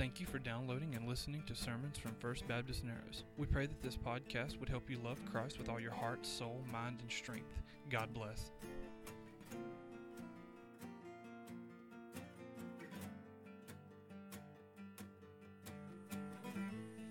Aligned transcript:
Thank 0.00 0.18
you 0.18 0.24
for 0.24 0.38
downloading 0.38 0.94
and 0.94 1.06
listening 1.06 1.42
to 1.46 1.54
sermons 1.54 1.98
from 1.98 2.12
First 2.20 2.48
Baptist 2.48 2.84
Narrows. 2.84 3.24
We 3.36 3.44
pray 3.44 3.66
that 3.66 3.82
this 3.82 3.98
podcast 3.98 4.58
would 4.58 4.70
help 4.70 4.88
you 4.88 4.96
love 5.04 5.18
Christ 5.30 5.58
with 5.58 5.68
all 5.68 5.78
your 5.78 5.92
heart, 5.92 6.24
soul, 6.24 6.64
mind, 6.72 7.00
and 7.02 7.12
strength. 7.12 7.60
God 7.90 8.08
bless. 8.14 8.50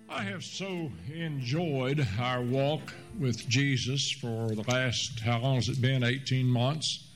I 0.08 0.24
have 0.24 0.42
so 0.42 0.90
enjoyed 1.14 2.04
our 2.18 2.42
walk 2.42 2.92
with 3.20 3.48
Jesus 3.48 4.10
for 4.10 4.48
the 4.48 4.64
last, 4.66 5.20
how 5.20 5.38
long 5.38 5.54
has 5.54 5.68
it 5.68 5.80
been? 5.80 6.02
18 6.02 6.44
months. 6.44 7.06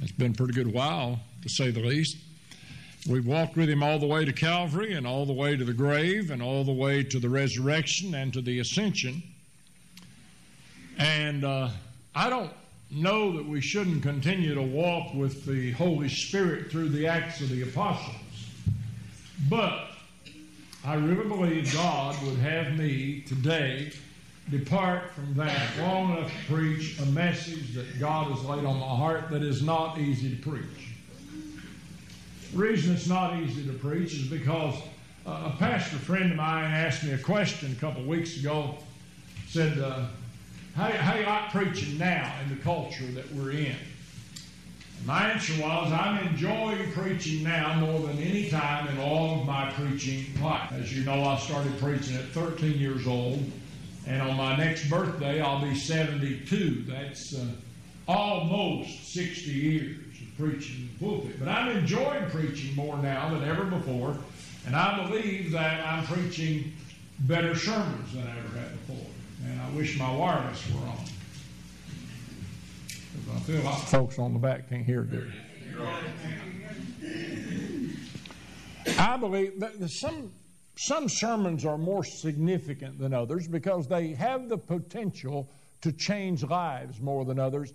It's 0.00 0.12
been 0.12 0.30
a 0.30 0.34
pretty 0.34 0.54
good 0.54 0.72
while, 0.72 1.20
to 1.42 1.50
say 1.50 1.70
the 1.70 1.80
least. 1.80 2.16
We've 3.08 3.26
walked 3.26 3.56
with 3.56 3.68
him 3.68 3.84
all 3.84 4.00
the 4.00 4.06
way 4.06 4.24
to 4.24 4.32
Calvary 4.32 4.94
and 4.94 5.06
all 5.06 5.26
the 5.26 5.32
way 5.32 5.56
to 5.56 5.64
the 5.64 5.72
grave 5.72 6.32
and 6.32 6.42
all 6.42 6.64
the 6.64 6.72
way 6.72 7.04
to 7.04 7.20
the 7.20 7.28
resurrection 7.28 8.16
and 8.16 8.32
to 8.32 8.40
the 8.40 8.58
ascension. 8.58 9.22
And 10.98 11.44
uh, 11.44 11.68
I 12.16 12.28
don't 12.28 12.50
know 12.90 13.36
that 13.36 13.46
we 13.46 13.60
shouldn't 13.60 14.02
continue 14.02 14.54
to 14.54 14.62
walk 14.62 15.14
with 15.14 15.44
the 15.44 15.70
Holy 15.72 16.08
Spirit 16.08 16.68
through 16.72 16.88
the 16.88 17.06
Acts 17.06 17.40
of 17.40 17.50
the 17.50 17.62
Apostles. 17.62 18.16
But 19.48 19.90
I 20.84 20.94
really 20.94 21.28
believe 21.28 21.72
God 21.72 22.20
would 22.24 22.38
have 22.38 22.76
me 22.76 23.20
today 23.20 23.92
depart 24.50 25.12
from 25.12 25.32
that 25.34 25.78
long 25.78 26.16
enough 26.16 26.30
to 26.30 26.52
preach 26.52 26.98
a 26.98 27.06
message 27.06 27.72
that 27.74 28.00
God 28.00 28.32
has 28.32 28.44
laid 28.44 28.64
on 28.64 28.80
my 28.80 28.96
heart 28.96 29.30
that 29.30 29.42
is 29.42 29.62
not 29.62 29.98
easy 29.98 30.34
to 30.34 30.42
preach. 30.42 30.95
Reason 32.54 32.94
it's 32.94 33.08
not 33.08 33.36
easy 33.40 33.66
to 33.66 33.72
preach 33.72 34.14
is 34.14 34.28
because 34.28 34.74
uh, 35.26 35.52
a 35.52 35.56
pastor 35.58 35.96
friend 35.96 36.30
of 36.30 36.36
mine 36.36 36.70
asked 36.70 37.02
me 37.04 37.12
a 37.12 37.18
question 37.18 37.72
a 37.72 37.80
couple 37.80 38.02
weeks 38.04 38.38
ago. 38.38 38.76
Said, 39.48 39.78
uh, 39.78 40.06
how, 40.74 40.84
how 40.90 41.12
do 41.14 41.20
you 41.20 41.26
like 41.26 41.50
preaching 41.50 41.98
now 41.98 42.32
in 42.42 42.56
the 42.56 42.62
culture 42.62 43.06
that 43.06 43.32
we're 43.32 43.52
in? 43.52 43.76
My 45.04 45.30
answer 45.30 45.60
was, 45.60 45.92
I'm 45.92 46.26
enjoying 46.26 46.90
preaching 46.92 47.44
now 47.44 47.74
more 47.78 48.00
than 48.00 48.18
any 48.18 48.48
time 48.48 48.88
in 48.88 48.98
all 48.98 49.40
of 49.40 49.46
my 49.46 49.70
preaching 49.72 50.26
life. 50.42 50.72
As 50.72 50.96
you 50.96 51.04
know, 51.04 51.24
I 51.24 51.36
started 51.38 51.78
preaching 51.78 52.16
at 52.16 52.24
13 52.30 52.78
years 52.78 53.06
old, 53.06 53.42
and 54.06 54.22
on 54.22 54.36
my 54.36 54.56
next 54.56 54.88
birthday, 54.88 55.40
I'll 55.40 55.62
be 55.62 55.74
72. 55.74 56.84
That's 56.88 57.36
uh, 57.36 57.46
almost 58.08 59.12
60 59.12 59.50
years 59.50 60.05
preaching 60.38 60.90
pulpit. 61.00 61.38
But 61.38 61.48
I'm 61.48 61.76
enjoying 61.76 62.28
preaching 62.30 62.74
more 62.74 62.96
now 62.98 63.30
than 63.30 63.44
ever 63.48 63.64
before, 63.64 64.16
and 64.66 64.76
I 64.76 65.06
believe 65.06 65.52
that 65.52 65.86
I'm 65.86 66.04
preaching 66.04 66.72
better 67.20 67.54
sermons 67.54 68.12
than 68.12 68.26
I 68.26 68.38
ever 68.38 68.58
had 68.58 68.86
before. 68.86 69.06
And 69.44 69.60
I 69.60 69.70
wish 69.70 69.98
my 69.98 70.14
wireless 70.14 70.62
were 70.72 70.88
on. 70.88 71.04
I 73.34 73.40
feel 73.40 73.62
like 73.62 73.78
folks 73.78 74.18
on 74.18 74.32
the 74.32 74.38
back 74.38 74.68
can't 74.68 74.84
hear 74.84 75.02
good. 75.02 75.32
I 78.98 79.16
believe 79.16 79.58
that 79.60 79.90
some 79.90 80.30
some 80.76 81.08
sermons 81.08 81.64
are 81.64 81.78
more 81.78 82.04
significant 82.04 82.98
than 82.98 83.14
others 83.14 83.48
because 83.48 83.88
they 83.88 84.08
have 84.08 84.48
the 84.48 84.58
potential 84.58 85.50
to 85.80 85.90
change 85.90 86.44
lives 86.44 87.00
more 87.00 87.24
than 87.24 87.38
others. 87.38 87.72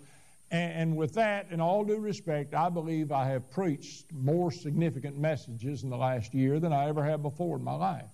And, 0.52 0.73
and 0.73 0.97
with 0.97 1.13
that, 1.13 1.47
in 1.49 1.61
all 1.61 1.83
due 1.83 1.99
respect, 1.99 2.53
I 2.53 2.69
believe 2.69 3.11
I 3.11 3.25
have 3.27 3.49
preached 3.49 4.11
more 4.11 4.52
significant 4.52 5.17
messages 5.17 5.83
in 5.83 5.89
the 5.89 5.98
last 5.98 6.33
year 6.33 6.59
than 6.59 6.73
I 6.73 6.89
ever 6.89 7.03
have 7.03 7.21
before 7.21 7.58
in 7.58 7.64
my 7.64 7.76
life 7.76 8.09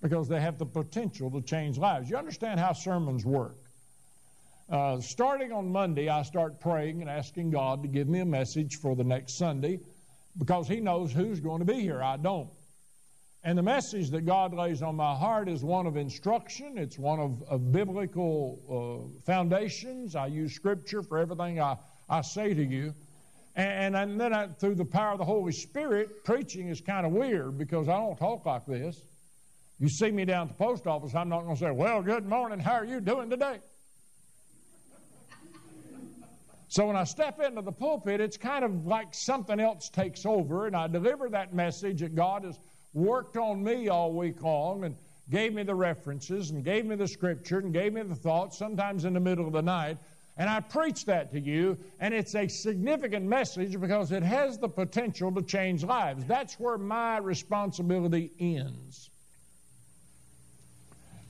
because 0.00 0.28
they 0.28 0.40
have 0.40 0.58
the 0.58 0.66
potential 0.66 1.30
to 1.30 1.40
change 1.42 1.78
lives. 1.78 2.10
You 2.10 2.16
understand 2.16 2.58
how 2.58 2.72
sermons 2.72 3.24
work. 3.24 3.56
Uh, 4.68 5.00
starting 5.00 5.52
on 5.52 5.70
Monday, 5.70 6.08
I 6.08 6.22
start 6.22 6.58
praying 6.58 7.02
and 7.02 7.10
asking 7.10 7.50
God 7.50 7.82
to 7.82 7.88
give 7.88 8.08
me 8.08 8.20
a 8.20 8.24
message 8.24 8.76
for 8.76 8.96
the 8.96 9.04
next 9.04 9.36
Sunday 9.36 9.80
because 10.38 10.66
He 10.66 10.80
knows 10.80 11.12
who's 11.12 11.40
going 11.40 11.58
to 11.58 11.64
be 11.64 11.80
here. 11.80 12.02
I 12.02 12.16
don't. 12.16 12.48
And 13.44 13.58
the 13.58 13.62
message 13.62 14.10
that 14.10 14.24
God 14.24 14.54
lays 14.54 14.82
on 14.82 14.94
my 14.94 15.16
heart 15.16 15.48
is 15.48 15.64
one 15.64 15.86
of 15.86 15.96
instruction, 15.96 16.78
it's 16.78 16.96
one 16.96 17.18
of, 17.18 17.42
of 17.48 17.72
biblical 17.72 19.10
uh, 19.18 19.20
foundations. 19.24 20.14
I 20.14 20.26
use 20.26 20.54
Scripture 20.54 21.02
for 21.02 21.18
everything 21.18 21.60
I, 21.60 21.76
I 22.08 22.20
say 22.20 22.54
to 22.54 22.64
you. 22.64 22.94
And, 23.56 23.96
and 23.96 24.20
then 24.20 24.32
I, 24.32 24.46
through 24.46 24.76
the 24.76 24.84
power 24.84 25.12
of 25.12 25.18
the 25.18 25.24
Holy 25.24 25.52
Spirit, 25.52 26.24
preaching 26.24 26.68
is 26.68 26.80
kind 26.80 27.04
of 27.04 27.12
weird 27.12 27.58
because 27.58 27.88
I 27.88 27.96
don't 27.96 28.16
talk 28.16 28.46
like 28.46 28.64
this. 28.64 29.02
You 29.80 29.88
see 29.88 30.12
me 30.12 30.24
down 30.24 30.48
at 30.48 30.56
the 30.56 30.64
post 30.64 30.86
office, 30.86 31.12
I'm 31.14 31.28
not 31.28 31.42
going 31.42 31.56
to 31.56 31.60
say, 31.60 31.70
Well, 31.72 32.00
good 32.00 32.26
morning, 32.26 32.60
how 32.60 32.74
are 32.74 32.84
you 32.84 33.00
doing 33.00 33.28
today? 33.28 33.58
So 36.68 36.86
when 36.86 36.96
I 36.96 37.04
step 37.04 37.38
into 37.40 37.60
the 37.60 37.72
pulpit, 37.72 38.20
it's 38.20 38.38
kind 38.38 38.64
of 38.64 38.86
like 38.86 39.08
something 39.12 39.60
else 39.60 39.90
takes 39.90 40.24
over, 40.24 40.66
and 40.68 40.74
I 40.74 40.86
deliver 40.86 41.28
that 41.30 41.52
message 41.52 42.00
that 42.00 42.14
God 42.14 42.44
has 42.44 42.58
worked 42.94 43.36
on 43.36 43.62
me 43.62 43.88
all 43.88 44.12
week 44.12 44.42
long 44.42 44.84
and 44.84 44.96
gave 45.30 45.54
me 45.54 45.62
the 45.62 45.74
references 45.74 46.50
and 46.50 46.64
gave 46.64 46.84
me 46.84 46.94
the 46.94 47.08
scripture 47.08 47.58
and 47.58 47.72
gave 47.72 47.92
me 47.92 48.02
the 48.02 48.14
thoughts, 48.14 48.58
sometimes 48.58 49.04
in 49.04 49.14
the 49.14 49.20
middle 49.20 49.46
of 49.46 49.52
the 49.52 49.62
night. 49.62 49.96
And 50.36 50.48
I 50.48 50.60
preach 50.60 51.04
that 51.06 51.30
to 51.32 51.40
you, 51.40 51.76
and 52.00 52.14
it's 52.14 52.34
a 52.34 52.48
significant 52.48 53.26
message 53.26 53.78
because 53.78 54.12
it 54.12 54.22
has 54.22 54.58
the 54.58 54.68
potential 54.68 55.30
to 55.32 55.42
change 55.42 55.84
lives. 55.84 56.24
That's 56.24 56.58
where 56.58 56.78
my 56.78 57.18
responsibility 57.18 58.30
ends. 58.40 59.10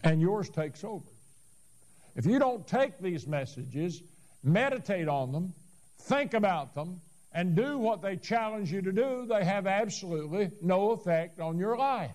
And 0.05 0.21
yours 0.21 0.49
takes 0.49 0.85
over. 0.85 1.05
If 2.15 2.27
you 2.27 2.39
don't 2.39 2.67
take 2.67 2.99
these 2.99 3.27
messages, 3.27 4.03
meditate 4.43 5.09
on 5.09 5.33
them, 5.33 5.53
think 5.99 6.35
about 6.35 6.75
them, 6.75 7.01
and 7.35 7.57
do 7.57 7.79
what 7.79 8.03
they 8.03 8.17
challenge 8.17 8.73
you 8.73 8.83
to 8.83 8.93
do, 8.93 9.27
they 9.27 9.45
have 9.45 9.67
absolutely 9.67 10.51
no 10.61 10.91
effect 10.91 11.41
on 11.41 11.59
your 11.59 11.77
life. 11.77 12.11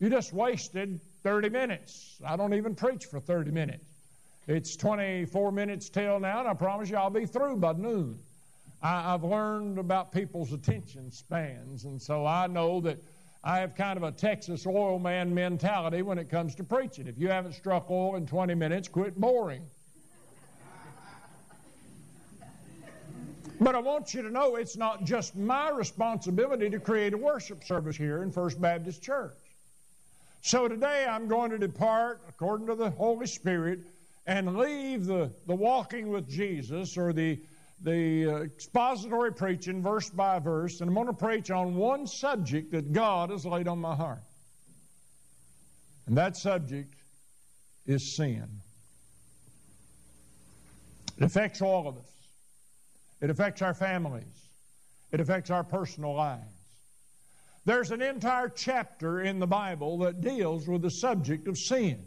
You 0.00 0.10
just 0.10 0.32
wasted 0.32 1.00
30 1.22 1.48
minutes. 1.48 2.20
I 2.26 2.36
don't 2.36 2.54
even 2.54 2.74
preach 2.74 3.04
for 3.06 3.20
30 3.20 3.52
minutes. 3.52 3.84
It's 4.48 4.74
24 4.74 5.52
minutes 5.52 5.88
till 5.88 6.18
now, 6.18 6.40
and 6.40 6.48
I 6.48 6.54
promise 6.54 6.90
you 6.90 6.96
I'll 6.96 7.10
be 7.10 7.26
through 7.26 7.58
by 7.58 7.74
noon. 7.74 8.18
I, 8.82 9.12
have 9.12 9.22
learned 9.22 9.78
about 9.78 10.10
people's 10.10 10.52
attention 10.52 11.12
spans, 11.12 11.84
and 11.84 12.02
so 12.02 12.26
I 12.26 12.48
know 12.48 12.80
that 12.80 12.98
I 13.44 13.58
have 13.58 13.76
kind 13.76 13.96
of 13.96 14.02
a 14.02 14.10
Texas 14.10 14.66
oil 14.66 14.98
man 14.98 15.32
mentality 15.32 16.02
when 16.02 16.18
it 16.18 16.28
comes 16.28 16.56
to 16.56 16.64
preaching. 16.64 17.06
If 17.06 17.16
you 17.18 17.28
haven't 17.28 17.52
struck 17.52 17.88
oil 17.88 18.16
in 18.16 18.26
20 18.26 18.54
minutes, 18.54 18.88
quit 18.88 19.14
boring. 19.14 19.62
But 23.62 23.76
I 23.76 23.78
want 23.78 24.12
you 24.12 24.22
to 24.22 24.30
know 24.30 24.56
it's 24.56 24.76
not 24.76 25.04
just 25.04 25.36
my 25.36 25.70
responsibility 25.70 26.68
to 26.68 26.80
create 26.80 27.14
a 27.14 27.16
worship 27.16 27.62
service 27.62 27.96
here 27.96 28.24
in 28.24 28.32
First 28.32 28.60
Baptist 28.60 29.02
Church. 29.02 29.36
So 30.40 30.66
today 30.66 31.06
I'm 31.08 31.28
going 31.28 31.52
to 31.52 31.58
depart 31.58 32.22
according 32.28 32.66
to 32.66 32.74
the 32.74 32.90
Holy 32.90 33.28
Spirit 33.28 33.78
and 34.26 34.56
leave 34.56 35.06
the, 35.06 35.30
the 35.46 35.54
walking 35.54 36.08
with 36.08 36.28
Jesus 36.28 36.98
or 36.98 37.12
the, 37.12 37.38
the 37.82 38.26
uh, 38.26 38.36
expository 38.38 39.32
preaching 39.32 39.80
verse 39.80 40.10
by 40.10 40.40
verse, 40.40 40.80
and 40.80 40.88
I'm 40.88 40.94
going 40.94 41.06
to 41.06 41.12
preach 41.12 41.52
on 41.52 41.76
one 41.76 42.08
subject 42.08 42.72
that 42.72 42.92
God 42.92 43.30
has 43.30 43.46
laid 43.46 43.68
on 43.68 43.78
my 43.78 43.94
heart. 43.94 44.24
And 46.06 46.16
that 46.18 46.36
subject 46.36 46.94
is 47.86 48.16
sin. 48.16 48.48
It 51.16 51.22
affects 51.22 51.62
all 51.62 51.86
of 51.86 51.96
us. 51.98 52.11
It 53.22 53.30
affects 53.30 53.62
our 53.62 53.72
families. 53.72 54.48
It 55.12 55.20
affects 55.20 55.48
our 55.50 55.64
personal 55.64 56.14
lives. 56.14 56.42
There's 57.64 57.92
an 57.92 58.02
entire 58.02 58.48
chapter 58.48 59.20
in 59.20 59.38
the 59.38 59.46
Bible 59.46 59.98
that 59.98 60.20
deals 60.20 60.66
with 60.66 60.82
the 60.82 60.90
subject 60.90 61.46
of 61.46 61.56
sin. 61.56 62.04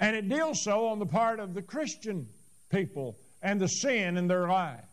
And 0.00 0.16
it 0.16 0.28
deals 0.28 0.62
so 0.62 0.86
on 0.86 0.98
the 0.98 1.06
part 1.06 1.38
of 1.38 1.52
the 1.52 1.60
Christian 1.60 2.26
people 2.70 3.18
and 3.42 3.60
the 3.60 3.68
sin 3.68 4.16
in 4.16 4.26
their 4.26 4.48
lives. 4.48 4.86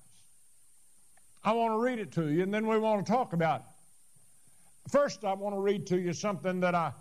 I 1.44 1.54
want 1.54 1.74
to 1.74 1.78
read 1.78 2.00
it 2.00 2.12
to 2.14 2.28
you, 2.28 2.44
and 2.44 2.54
then 2.54 2.68
we 2.68 2.78
want 2.78 3.06
to 3.06 3.10
talk 3.10 3.32
about 3.32 3.62
it. 3.62 4.92
First, 4.92 5.24
I 5.24 5.34
want 5.34 5.56
to 5.56 5.62
read 5.62 5.88
to 5.88 5.98
you 5.98 6.12
something 6.12 6.60
that 6.60 6.76
I 6.76 6.92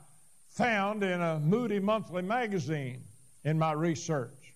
found 0.50 1.02
in 1.02 1.20
a 1.20 1.41
Moody 1.41 1.81
Monthly 1.81 2.23
magazine 2.23 3.02
in 3.44 3.59
my 3.59 3.73
research. 3.73 4.55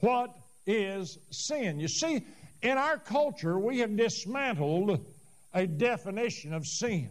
What 0.00 0.34
is 0.66 1.18
sin? 1.30 1.80
You 1.80 1.88
see, 1.88 2.22
in 2.62 2.76
our 2.76 2.98
culture, 2.98 3.58
we 3.58 3.78
have 3.78 3.96
dismantled 3.96 5.04
a 5.54 5.66
definition 5.66 6.52
of 6.52 6.66
sin. 6.66 7.10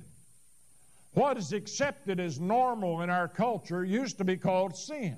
What 1.14 1.38
is 1.38 1.54
accepted 1.54 2.20
as 2.20 2.40
normal 2.40 3.02
in 3.02 3.10
our 3.10 3.28
culture 3.28 3.84
used 3.84 4.20
to 4.20 4.24
be 4.24 4.38
called 4.38 4.76
sin. 4.76 5.18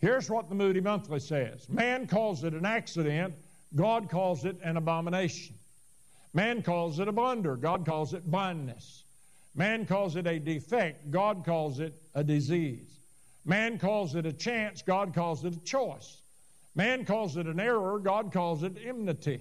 Here's 0.00 0.28
what 0.28 0.48
the 0.48 0.54
Moody 0.56 0.80
Monthly 0.80 1.20
says 1.20 1.68
Man 1.68 2.06
calls 2.06 2.42
it 2.42 2.54
an 2.54 2.66
accident, 2.66 3.34
God 3.76 4.10
calls 4.10 4.44
it 4.44 4.56
an 4.62 4.76
abomination. 4.76 5.54
Man 6.34 6.62
calls 6.62 6.98
it 6.98 7.08
a 7.08 7.12
blunder, 7.12 7.56
God 7.56 7.86
calls 7.86 8.14
it 8.14 8.28
blindness. 8.28 9.04
Man 9.54 9.86
calls 9.86 10.16
it 10.16 10.26
a 10.26 10.38
defect, 10.38 11.10
God 11.10 11.44
calls 11.44 11.78
it 11.78 11.94
a 12.14 12.24
disease. 12.24 12.88
Man 13.44 13.78
calls 13.78 14.14
it 14.14 14.24
a 14.26 14.32
chance, 14.32 14.82
God 14.82 15.14
calls 15.14 15.44
it 15.44 15.54
a 15.54 15.60
choice. 15.60 16.21
Man 16.74 17.04
calls 17.04 17.36
it 17.36 17.46
an 17.46 17.60
error, 17.60 17.98
God 17.98 18.32
calls 18.32 18.62
it 18.62 18.76
enmity. 18.84 19.40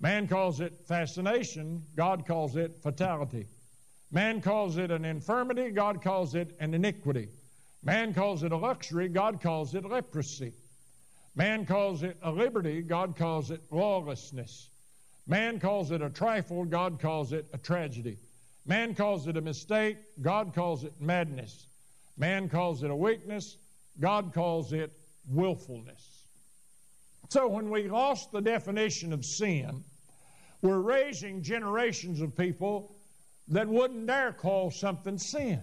Man 0.00 0.28
calls 0.28 0.60
it 0.60 0.84
fascination, 0.86 1.82
God 1.96 2.26
calls 2.26 2.56
it 2.56 2.82
fatality. 2.82 3.46
Man 4.10 4.42
calls 4.42 4.76
it 4.76 4.90
an 4.90 5.04
infirmity, 5.04 5.70
God 5.70 6.02
calls 6.02 6.34
it 6.34 6.54
an 6.60 6.74
iniquity. 6.74 7.28
Man 7.82 8.12
calls 8.12 8.42
it 8.42 8.52
a 8.52 8.56
luxury, 8.56 9.08
God 9.08 9.40
calls 9.40 9.74
it 9.74 9.84
leprosy. 9.84 10.52
Man 11.34 11.64
calls 11.66 12.02
it 12.02 12.16
a 12.22 12.30
liberty, 12.30 12.82
God 12.82 13.16
calls 13.16 13.50
it 13.50 13.62
lawlessness. 13.70 14.68
Man 15.26 15.58
calls 15.58 15.90
it 15.90 16.02
a 16.02 16.10
trifle, 16.10 16.64
God 16.64 17.00
calls 17.00 17.32
it 17.32 17.46
a 17.52 17.58
tragedy. 17.58 18.18
Man 18.66 18.94
calls 18.94 19.26
it 19.26 19.36
a 19.36 19.40
mistake, 19.40 19.96
God 20.20 20.54
calls 20.54 20.84
it 20.84 20.92
madness. 21.00 21.66
Man 22.16 22.48
calls 22.48 22.82
it 22.82 22.90
a 22.90 22.96
weakness, 22.96 23.56
God 23.98 24.32
calls 24.32 24.72
it 24.72 24.92
willfulness. 25.28 26.13
So 27.30 27.48
when 27.48 27.70
we 27.70 27.88
lost 27.88 28.32
the 28.32 28.40
definition 28.40 29.12
of 29.12 29.24
sin, 29.24 29.82
we're 30.62 30.80
raising 30.80 31.42
generations 31.42 32.20
of 32.20 32.36
people 32.36 32.96
that 33.48 33.68
wouldn't 33.68 34.06
dare 34.06 34.32
call 34.32 34.70
something 34.70 35.18
sin, 35.18 35.60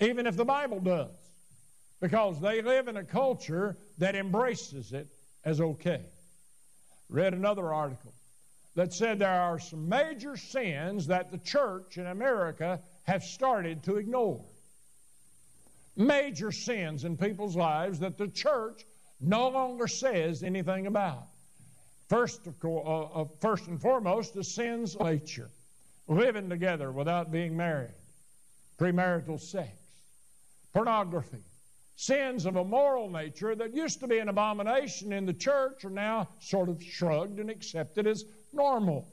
even 0.00 0.26
if 0.26 0.36
the 0.36 0.44
Bible 0.44 0.80
does, 0.80 1.10
because 2.00 2.40
they 2.40 2.62
live 2.62 2.88
in 2.88 2.96
a 2.96 3.04
culture 3.04 3.76
that 3.98 4.14
embraces 4.14 4.92
it 4.92 5.08
as 5.44 5.60
okay. 5.60 6.04
Read 7.08 7.34
another 7.34 7.72
article 7.72 8.12
that 8.74 8.92
said 8.92 9.18
there 9.18 9.40
are 9.40 9.58
some 9.58 9.88
major 9.88 10.36
sins 10.36 11.08
that 11.08 11.32
the 11.32 11.38
church 11.38 11.98
in 11.98 12.06
America 12.06 12.80
have 13.04 13.24
started 13.24 13.82
to 13.82 13.96
ignore. 13.96 14.44
Major 15.96 16.52
sins 16.52 17.02
in 17.02 17.16
people's 17.16 17.56
lives 17.56 17.98
that 17.98 18.18
the 18.18 18.28
church 18.28 18.84
no 19.20 19.48
longer 19.48 19.86
says 19.88 20.42
anything 20.42 20.86
about. 20.86 21.26
First, 22.08 22.46
of 22.46 22.58
course, 22.58 22.84
uh, 22.86 23.20
uh, 23.20 23.24
first 23.40 23.66
and 23.66 23.80
foremost, 23.80 24.34
the 24.34 24.44
sins 24.44 24.98
nature, 24.98 25.50
living 26.06 26.48
together 26.48 26.90
without 26.90 27.30
being 27.30 27.56
married, 27.56 27.94
premarital 28.78 29.40
sex, 29.40 29.76
pornography, 30.72 31.44
sins 31.96 32.46
of 32.46 32.56
a 32.56 32.64
moral 32.64 33.10
nature 33.10 33.54
that 33.54 33.74
used 33.74 34.00
to 34.00 34.06
be 34.06 34.18
an 34.18 34.28
abomination 34.28 35.12
in 35.12 35.26
the 35.26 35.34
church 35.34 35.84
are 35.84 35.90
now 35.90 36.28
sort 36.40 36.68
of 36.68 36.82
shrugged 36.82 37.40
and 37.40 37.50
accepted 37.50 38.06
as 38.06 38.24
normal. 38.52 39.06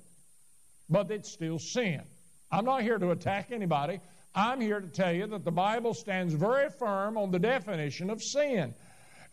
But 0.89 1.09
it's 1.09 1.31
still 1.31 1.57
sin. 1.57 2.03
I'm 2.51 2.63
not 2.63 2.83
here 2.83 2.99
to 2.99 3.09
attack 3.09 3.47
anybody. 3.51 3.99
I'm 4.35 4.61
here 4.61 4.79
to 4.79 4.87
tell 4.87 5.11
you 5.11 5.27
that 5.27 5.43
the 5.43 5.51
Bible 5.51 5.93
stands 5.93 6.33
very 6.33 6.69
firm 6.69 7.17
on 7.17 7.31
the 7.31 7.39
definition 7.39 8.09
of 8.09 8.21
sin. 8.21 8.73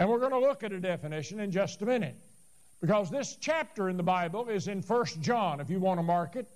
And 0.02 0.10
we're 0.10 0.18
going 0.18 0.32
to 0.32 0.40
look 0.40 0.64
at 0.64 0.72
a 0.72 0.80
definition 0.80 1.38
in 1.38 1.52
just 1.52 1.80
a 1.80 1.86
minute. 1.86 2.16
Because 2.80 3.08
this 3.08 3.36
chapter 3.40 3.88
in 3.88 3.96
the 3.96 4.02
Bible 4.02 4.48
is 4.48 4.66
in 4.66 4.82
1 4.82 5.06
John, 5.20 5.60
if 5.60 5.70
you 5.70 5.78
want 5.78 6.00
to 6.00 6.02
mark 6.02 6.34
it. 6.34 6.48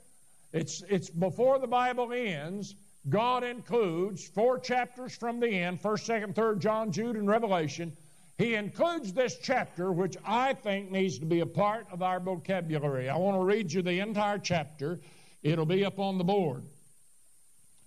It's, 0.52 0.82
it's 0.88 1.08
before 1.10 1.60
the 1.60 1.69
Bible 1.69 2.12
ends, 2.12 2.75
God 3.08 3.44
includes 3.44 4.26
four 4.26 4.58
chapters 4.58 5.14
from 5.14 5.38
the 5.38 5.48
end 5.48 5.81
1st, 5.81 6.34
2nd, 6.34 6.34
3rd, 6.34 6.58
John, 6.58 6.90
Jude, 6.90 7.14
and 7.14 7.28
Revelation. 7.28 7.93
He 8.37 8.56
includes 8.56 9.12
this 9.12 9.38
chapter, 9.40 9.92
which 9.92 10.16
I 10.26 10.52
think 10.52 10.90
needs 10.90 11.20
to 11.20 11.25
be 11.25 11.38
a 11.38 11.46
part 11.46 11.87
of 11.92 12.02
our 12.02 12.19
vocabulary. 12.19 13.08
I 13.08 13.16
want 13.16 13.37
to 13.37 13.44
read 13.44 13.72
you 13.72 13.81
the 13.81 14.00
entire 14.00 14.38
chapter. 14.38 14.99
It'll 15.44 15.66
be 15.66 15.84
up 15.84 16.00
on 16.00 16.19
the 16.19 16.25
board. 16.25 16.64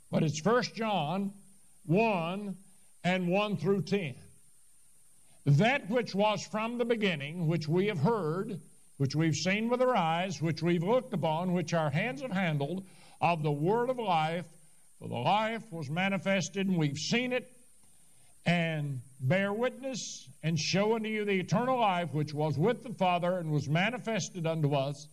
But 0.10 0.24
it's 0.24 0.42
1 0.42 0.64
John 0.74 1.34
1 1.86 2.56
and 3.04 3.28
1 3.28 3.58
through 3.58 3.82
10. 3.82 4.16
That 5.46 5.90
which 5.90 6.14
was 6.14 6.46
from 6.46 6.78
the 6.78 6.86
beginning, 6.86 7.48
which 7.48 7.68
we 7.68 7.88
have 7.88 8.00
heard, 8.00 8.60
which 8.98 9.16
we've 9.16 9.36
seen 9.36 9.70
with 9.70 9.82
our 9.82 9.96
eyes, 9.96 10.42
which 10.42 10.62
we've 10.62 10.84
looked 10.84 11.14
upon, 11.14 11.54
which 11.54 11.74
our 11.74 11.90
hands 11.90 12.22
have 12.22 12.32
handled, 12.32 12.84
of 13.22 13.44
the 13.44 13.52
word 13.52 13.90
of 13.90 13.98
life 13.98 14.46
for 15.00 15.08
the 15.08 15.16
life 15.16 15.64
was 15.72 15.90
manifested, 15.90 16.68
and 16.68 16.78
we've 16.78 16.98
seen 16.98 17.32
it, 17.32 17.50
and 18.46 19.00
bear 19.22 19.54
witness, 19.54 20.28
and 20.44 20.60
show 20.60 20.96
unto 20.96 21.08
you 21.08 21.24
the 21.24 21.40
eternal 21.40 21.80
life 21.80 22.14
which 22.14 22.34
was 22.34 22.58
with 22.58 22.84
the 22.84 22.94
Father, 22.94 23.38
and 23.38 23.50
was 23.50 23.70
manifested 23.70 24.46
unto 24.46 24.74
us. 24.74 25.08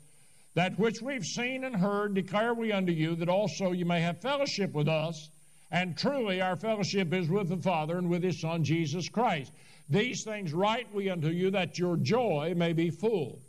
That 0.54 0.76
which 0.78 1.00
we've 1.00 1.24
seen 1.24 1.62
and 1.62 1.76
heard 1.76 2.14
declare 2.14 2.52
we 2.52 2.72
unto 2.72 2.92
you, 2.92 3.14
that 3.16 3.28
also 3.28 3.70
you 3.70 3.84
may 3.84 4.00
have 4.00 4.20
fellowship 4.20 4.72
with 4.72 4.88
us. 4.88 5.30
And 5.70 5.96
truly 5.96 6.40
our 6.40 6.56
fellowship 6.56 7.12
is 7.12 7.28
with 7.28 7.48
the 7.48 7.56
Father 7.56 7.98
and 7.98 8.08
with 8.08 8.24
His 8.24 8.40
Son 8.40 8.64
Jesus 8.64 9.08
Christ. 9.08 9.52
These 9.88 10.24
things 10.24 10.52
write 10.52 10.92
we 10.94 11.10
unto 11.10 11.28
you, 11.28 11.50
that 11.50 11.78
your 11.78 11.96
joy 11.96 12.54
may 12.56 12.72
be 12.72 12.90
full. 12.90 13.40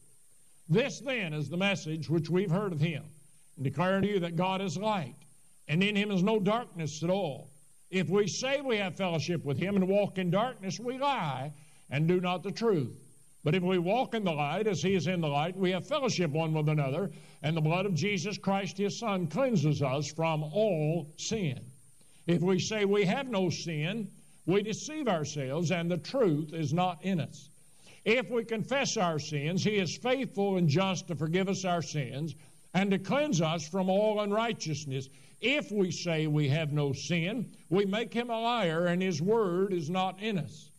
This 0.69 0.99
then 0.99 1.33
is 1.33 1.49
the 1.49 1.57
message 1.57 2.09
which 2.09 2.29
we've 2.29 2.51
heard 2.51 2.73
of 2.73 2.79
Him, 2.79 3.03
and 3.55 3.63
declare 3.63 3.95
unto 3.95 4.07
you 4.07 4.19
that 4.19 4.35
God 4.35 4.61
is 4.61 4.77
light 4.77 5.15
and 5.67 5.83
in 5.83 5.95
him 5.95 6.11
is 6.11 6.23
no 6.23 6.39
darkness 6.39 7.03
at 7.03 7.09
all. 7.09 7.49
If 7.89 8.09
we 8.09 8.27
say 8.27 8.61
we 8.61 8.77
have 8.77 8.95
fellowship 8.95 9.43
with 9.43 9.57
him 9.57 9.75
and 9.75 9.87
walk 9.87 10.17
in 10.17 10.29
darkness, 10.29 10.79
we 10.79 10.97
lie 10.97 11.51
and 11.89 12.07
do 12.07 12.19
not 12.19 12.43
the 12.43 12.51
truth. 12.51 12.95
But 13.43 13.55
if 13.55 13.63
we 13.63 13.77
walk 13.77 14.13
in 14.13 14.23
the 14.23 14.31
light 14.31 14.67
as 14.67 14.81
he 14.81 14.93
is 14.95 15.07
in 15.07 15.21
the 15.21 15.27
light, 15.27 15.55
we 15.55 15.71
have 15.71 15.87
fellowship 15.87 16.31
one 16.31 16.53
with 16.53 16.67
another, 16.67 17.11
and 17.43 17.55
the 17.55 17.61
blood 17.61 17.85
of 17.85 17.93
Jesus 17.93 18.37
Christ 18.37 18.77
his 18.77 18.99
Son 18.99 19.27
cleanses 19.27 19.81
us 19.81 20.11
from 20.11 20.43
all 20.43 21.13
sin. 21.17 21.59
If 22.25 22.41
we 22.41 22.59
say 22.59 22.83
we 22.83 23.05
have 23.05 23.29
no 23.29 23.49
sin, 23.49 24.09
we 24.47 24.63
deceive 24.63 25.07
ourselves, 25.07 25.71
and 25.71 25.91
the 25.91 25.97
truth 25.97 26.53
is 26.53 26.73
not 26.73 27.03
in 27.03 27.19
us. 27.19 27.49
If 28.05 28.29
we 28.31 28.45
confess 28.45 28.95
our 28.95 29.19
sins, 29.19 29.63
he 29.63 29.75
is 29.75 29.97
faithful 29.97 30.55
and 30.55 30.69
just 30.69 31.09
to 31.09 31.15
forgive 31.15 31.49
us 31.49 31.65
our 31.65 31.81
sins 31.81 32.33
and 32.73 32.89
to 32.91 32.97
cleanse 32.97 33.41
us 33.41 33.67
from 33.67 33.89
all 33.89 34.21
unrighteousness. 34.21 35.09
If 35.41 35.71
we 35.71 35.91
say 35.91 36.27
we 36.27 36.47
have 36.47 36.71
no 36.71 36.93
sin, 36.93 37.51
we 37.69 37.85
make 37.85 38.13
him 38.13 38.29
a 38.29 38.39
liar, 38.39 38.87
and 38.87 39.01
his 39.01 39.21
word 39.21 39.73
is 39.73 39.89
not 39.89 40.21
in 40.21 40.37
us. 40.37 40.71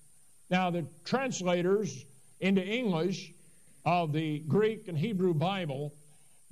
Now, 0.51 0.71
the 0.71 0.87
translators 1.05 2.07
into 2.41 2.65
English 2.65 3.35
of 3.85 4.13
the 4.13 4.39
Greek 4.41 4.89
and 4.89 4.97
Hebrew 4.97 5.35
Bible 5.35 5.93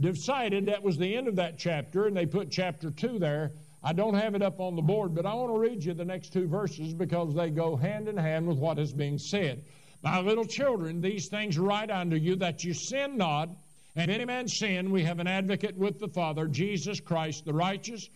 decided 0.01 0.67
that 0.67 0.83
was 0.83 0.99
the 0.99 1.17
end 1.17 1.29
of 1.29 1.37
that 1.37 1.59
chapter, 1.59 2.07
and 2.07 2.15
they 2.15 2.27
put 2.27 2.51
chapter 2.51 2.91
2 2.91 3.19
there. 3.19 3.53
I 3.87 3.93
don't 3.93 4.15
have 4.15 4.35
it 4.35 4.43
up 4.43 4.59
on 4.59 4.75
the 4.75 4.83
board, 4.83 5.15
but 5.15 5.27
I 5.27 5.35
want 5.35 5.55
to 5.55 5.61
read 5.61 5.85
you 5.85 5.95
the 5.95 6.05
next 6.05 6.33
two 6.33 6.49
verses 6.49 6.93
because 6.93 7.33
they 7.33 7.51
go 7.51 7.77
hand 7.77 8.09
in 8.09 8.17
hand 8.17 8.49
with 8.49 8.59
what 8.59 8.81
is 8.81 8.93
being 8.93 9.17
said. 9.17 9.65
My 10.03 10.19
little 10.19 10.45
children, 10.45 11.01
these 11.01 11.29
things 11.29 11.57
write 11.57 11.89
unto 11.89 12.17
you 12.17 12.35
that 12.35 12.65
you 12.65 12.75
sin 12.75 13.17
not. 13.17 13.49
And 13.95 14.11
any 14.11 14.25
man 14.25 14.49
sin, 14.49 14.91
we 14.91 15.05
have 15.05 15.21
an 15.21 15.29
advocate 15.29 15.77
with 15.77 16.01
the 16.01 16.09
Father, 16.09 16.49
Jesus 16.49 16.99
Christ 16.99 17.45
the 17.45 17.55
righteous. 17.55 18.11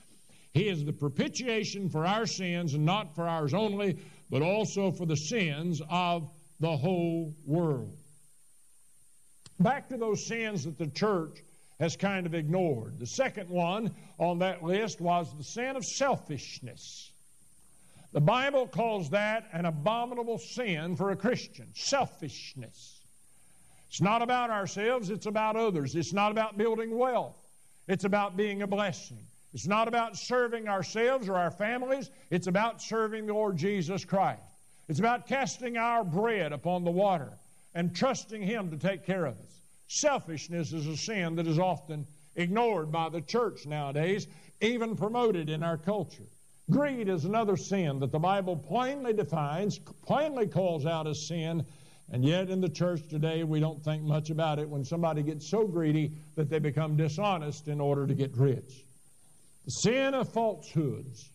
He 0.55 0.69
is 0.69 0.85
the 0.85 0.93
propitiation 0.93 1.89
for 1.89 2.05
our 2.05 2.27
sins, 2.27 2.75
and 2.75 2.85
not 2.85 3.15
for 3.15 3.29
ours 3.29 3.55
only, 3.55 3.97
but 4.29 4.43
also 4.43 4.91
for 4.91 5.07
the 5.07 5.17
sins 5.17 5.81
of 5.89 6.29
the 6.59 6.77
whole 6.77 7.33
world. 7.47 7.97
Back 9.61 9.89
to 9.91 9.97
those 9.97 10.27
sins 10.27 10.65
that 10.65 10.79
the 10.79 10.89
church 10.89 11.45
has 11.81 11.97
kind 11.97 12.27
of 12.27 12.35
ignored. 12.35 12.99
The 12.99 13.07
second 13.07 13.49
one 13.49 13.93
on 14.19 14.39
that 14.41 14.63
list 14.63 15.01
was 15.01 15.35
the 15.37 15.43
sin 15.43 15.77
of 15.77 15.85
selfishness. 15.85 17.11
The 18.13 18.21
Bible 18.21 18.67
calls 18.67 19.11
that 19.11 19.49
an 19.53 19.65
abominable 19.65 20.39
sin 20.39 20.95
for 20.95 21.11
a 21.11 21.17
Christian 21.17 21.69
selfishness. 21.75 23.01
It's 23.89 24.01
not 24.01 24.21
about 24.21 24.51
ourselves, 24.51 25.11
it's 25.11 25.27
about 25.27 25.57
others. 25.57 25.97
It's 25.97 26.13
not 26.13 26.31
about 26.31 26.59
building 26.59 26.97
wealth, 26.97 27.37
it's 27.89 28.05
about 28.05 28.37
being 28.37 28.63
a 28.63 28.67
blessing. 28.67 29.27
It's 29.53 29.67
not 29.67 29.89
about 29.89 30.17
serving 30.17 30.69
ourselves 30.69 31.29
or 31.29 31.37
our 31.37 31.51
families, 31.51 32.11
it's 32.31 32.47
about 32.47 32.81
serving 32.81 33.27
the 33.27 33.35
Lord 33.35 33.57
Jesus 33.57 34.05
Christ. 34.05 34.43
It's 34.89 35.01
about 35.01 35.27
casting 35.27 35.77
our 35.77 36.05
bread 36.05 36.53
upon 36.53 36.85
the 36.85 36.91
water 36.91 37.33
and 37.75 37.95
trusting 37.95 38.43
Him 38.43 38.71
to 38.71 38.77
take 38.77 39.05
care 39.05 39.25
of 39.25 39.35
us. 39.39 39.60
Selfishness 39.93 40.73
is 40.73 40.87
a 40.87 40.97
sin 40.97 41.35
that 41.35 41.49
is 41.49 41.59
often 41.59 42.07
ignored 42.37 42.93
by 42.93 43.09
the 43.09 43.21
church 43.21 43.67
nowadays, 43.67 44.29
even 44.61 44.95
promoted 44.95 45.51
in 45.51 45.65
our 45.65 45.77
culture. 45.77 46.29
Greed 46.71 47.09
is 47.09 47.25
another 47.25 47.57
sin 47.57 47.99
that 47.99 48.13
the 48.13 48.19
Bible 48.21 48.57
plainly 48.57 49.13
defines, 49.13 49.81
plainly 50.07 50.47
calls 50.47 50.87
out 50.87 51.09
as 51.09 51.27
sin, 51.27 51.67
and 52.13 52.25
yet, 52.25 52.51
in 52.51 52.61
the 52.61 52.69
church 52.69 53.09
today, 53.09 53.43
we 53.43 53.59
don't 53.59 53.83
think 53.83 54.05
much 54.05 54.31
about 54.31 54.61
it 54.61 54.69
when 54.69 54.85
somebody 54.85 55.25
gets 55.25 55.49
so 55.49 55.67
greedy 55.67 56.13
that 56.37 56.49
they 56.49 56.61
become 56.61 56.97
dishonest 56.97 57.67
in 57.67 57.81
order 57.81 58.07
to 58.07 58.15
get 58.15 58.37
rich. 58.37 58.85
The 59.65 59.73
sin 59.73 60.15
of 60.15 60.33
falsehoods. 60.33 61.31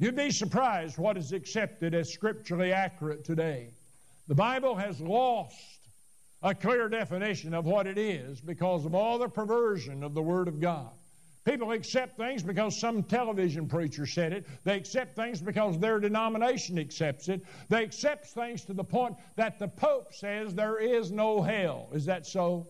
You'd 0.00 0.16
be 0.16 0.32
surprised 0.32 0.98
what 0.98 1.16
is 1.16 1.30
accepted 1.30 1.94
as 1.94 2.12
scripturally 2.12 2.72
accurate 2.72 3.24
today. 3.24 3.70
The 4.26 4.34
Bible 4.34 4.74
has 4.74 5.00
lost 5.00 5.77
a 6.42 6.54
clear 6.54 6.88
definition 6.88 7.54
of 7.54 7.64
what 7.64 7.86
it 7.86 7.98
is 7.98 8.40
because 8.40 8.84
of 8.84 8.94
all 8.94 9.18
the 9.18 9.28
perversion 9.28 10.02
of 10.02 10.14
the 10.14 10.22
Word 10.22 10.48
of 10.48 10.60
God. 10.60 10.90
People 11.44 11.72
accept 11.72 12.18
things 12.18 12.42
because 12.42 12.78
some 12.78 13.02
television 13.02 13.68
preacher 13.68 14.06
said 14.06 14.32
it. 14.32 14.46
They 14.64 14.76
accept 14.76 15.16
things 15.16 15.40
because 15.40 15.78
their 15.78 15.98
denomination 15.98 16.78
accepts 16.78 17.28
it. 17.28 17.42
They 17.70 17.82
accept 17.82 18.26
things 18.26 18.64
to 18.66 18.74
the 18.74 18.84
point 18.84 19.16
that 19.36 19.58
the 19.58 19.68
Pope 19.68 20.12
says 20.12 20.54
there 20.54 20.78
is 20.78 21.10
no 21.10 21.40
hell. 21.40 21.88
Is 21.92 22.04
that 22.04 22.26
so? 22.26 22.68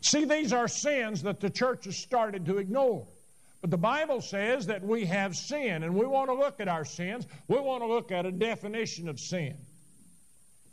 See, 0.00 0.24
these 0.24 0.52
are 0.52 0.66
sins 0.66 1.22
that 1.22 1.40
the 1.40 1.50
church 1.50 1.84
has 1.84 1.96
started 1.96 2.44
to 2.46 2.58
ignore. 2.58 3.06
But 3.60 3.70
the 3.70 3.78
Bible 3.78 4.20
says 4.20 4.66
that 4.66 4.82
we 4.82 5.06
have 5.06 5.34
sin, 5.34 5.84
and 5.84 5.94
we 5.94 6.04
want 6.04 6.28
to 6.28 6.34
look 6.34 6.60
at 6.60 6.68
our 6.68 6.84
sins. 6.84 7.26
We 7.48 7.58
want 7.60 7.82
to 7.82 7.86
look 7.86 8.12
at 8.12 8.26
a 8.26 8.32
definition 8.32 9.08
of 9.08 9.18
sin. 9.18 9.56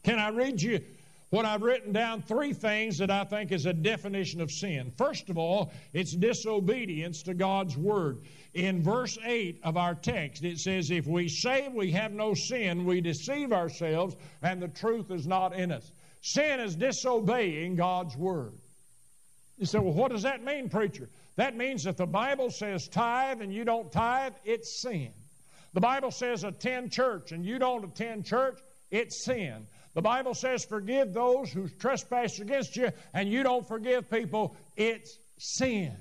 Can 0.03 0.19
I 0.19 0.29
read 0.29 0.61
you 0.61 0.81
what 1.29 1.45
I've 1.45 1.61
written 1.61 1.93
down? 1.93 2.21
Three 2.21 2.53
things 2.53 2.97
that 2.97 3.09
I 3.09 3.23
think 3.23 3.51
is 3.51 3.65
a 3.65 3.73
definition 3.73 4.41
of 4.41 4.51
sin. 4.51 4.91
First 4.97 5.29
of 5.29 5.37
all, 5.37 5.71
it's 5.93 6.13
disobedience 6.13 7.23
to 7.23 7.33
God's 7.33 7.77
Word. 7.77 8.19
In 8.53 8.81
verse 8.81 9.17
8 9.23 9.61
of 9.63 9.77
our 9.77 9.95
text, 9.95 10.43
it 10.43 10.59
says, 10.59 10.91
If 10.91 11.07
we 11.07 11.29
say 11.29 11.69
we 11.69 11.91
have 11.91 12.11
no 12.11 12.33
sin, 12.33 12.85
we 12.85 12.99
deceive 12.99 13.53
ourselves, 13.53 14.15
and 14.41 14.61
the 14.61 14.67
truth 14.67 15.09
is 15.11 15.25
not 15.25 15.55
in 15.55 15.71
us. 15.71 15.91
Sin 16.21 16.59
is 16.59 16.75
disobeying 16.75 17.75
God's 17.75 18.15
Word. 18.17 18.53
You 19.57 19.67
say, 19.67 19.77
well, 19.77 19.93
what 19.93 20.11
does 20.11 20.23
that 20.23 20.43
mean, 20.43 20.69
preacher? 20.69 21.07
That 21.35 21.55
means 21.55 21.85
if 21.85 21.95
the 21.95 22.07
Bible 22.07 22.49
says 22.49 22.87
tithe 22.87 23.41
and 23.41 23.53
you 23.53 23.63
don't 23.63 23.91
tithe, 23.91 24.33
it's 24.43 24.81
sin. 24.81 25.11
The 25.73 25.79
Bible 25.79 26.11
says 26.11 26.43
attend 26.43 26.91
church 26.91 27.31
and 27.31 27.45
you 27.45 27.59
don't 27.59 27.85
attend 27.85 28.25
church, 28.25 28.59
it's 28.89 29.23
sin. 29.23 29.67
The 29.93 30.01
Bible 30.01 30.33
says 30.33 30.63
forgive 30.63 31.13
those 31.13 31.51
who 31.51 31.67
trespass 31.67 32.39
against 32.39 32.75
you 32.75 32.91
and 33.13 33.29
you 33.29 33.43
don't 33.43 33.67
forgive 33.67 34.09
people, 34.09 34.55
it's 34.75 35.17
sin. 35.37 35.95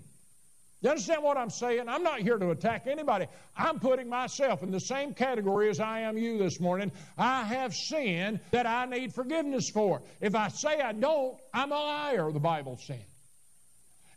You 0.82 0.88
understand 0.88 1.22
what 1.22 1.36
I'm 1.36 1.50
saying? 1.50 1.88
I'm 1.88 2.02
not 2.02 2.20
here 2.20 2.38
to 2.38 2.50
attack 2.50 2.86
anybody. 2.86 3.26
I'm 3.54 3.80
putting 3.80 4.08
myself 4.08 4.62
in 4.62 4.70
the 4.70 4.80
same 4.80 5.12
category 5.12 5.68
as 5.68 5.78
I 5.78 6.00
am 6.00 6.16
you 6.16 6.38
this 6.38 6.58
morning. 6.58 6.90
I 7.18 7.44
have 7.44 7.74
sin 7.74 8.40
that 8.50 8.66
I 8.66 8.86
need 8.86 9.12
forgiveness 9.12 9.68
for. 9.68 10.00
If 10.22 10.34
I 10.34 10.48
say 10.48 10.80
I 10.80 10.92
don't, 10.92 11.36
I'm 11.52 11.70
a 11.70 11.74
liar, 11.74 12.32
the 12.32 12.40
Bible 12.40 12.78
says. 12.78 12.96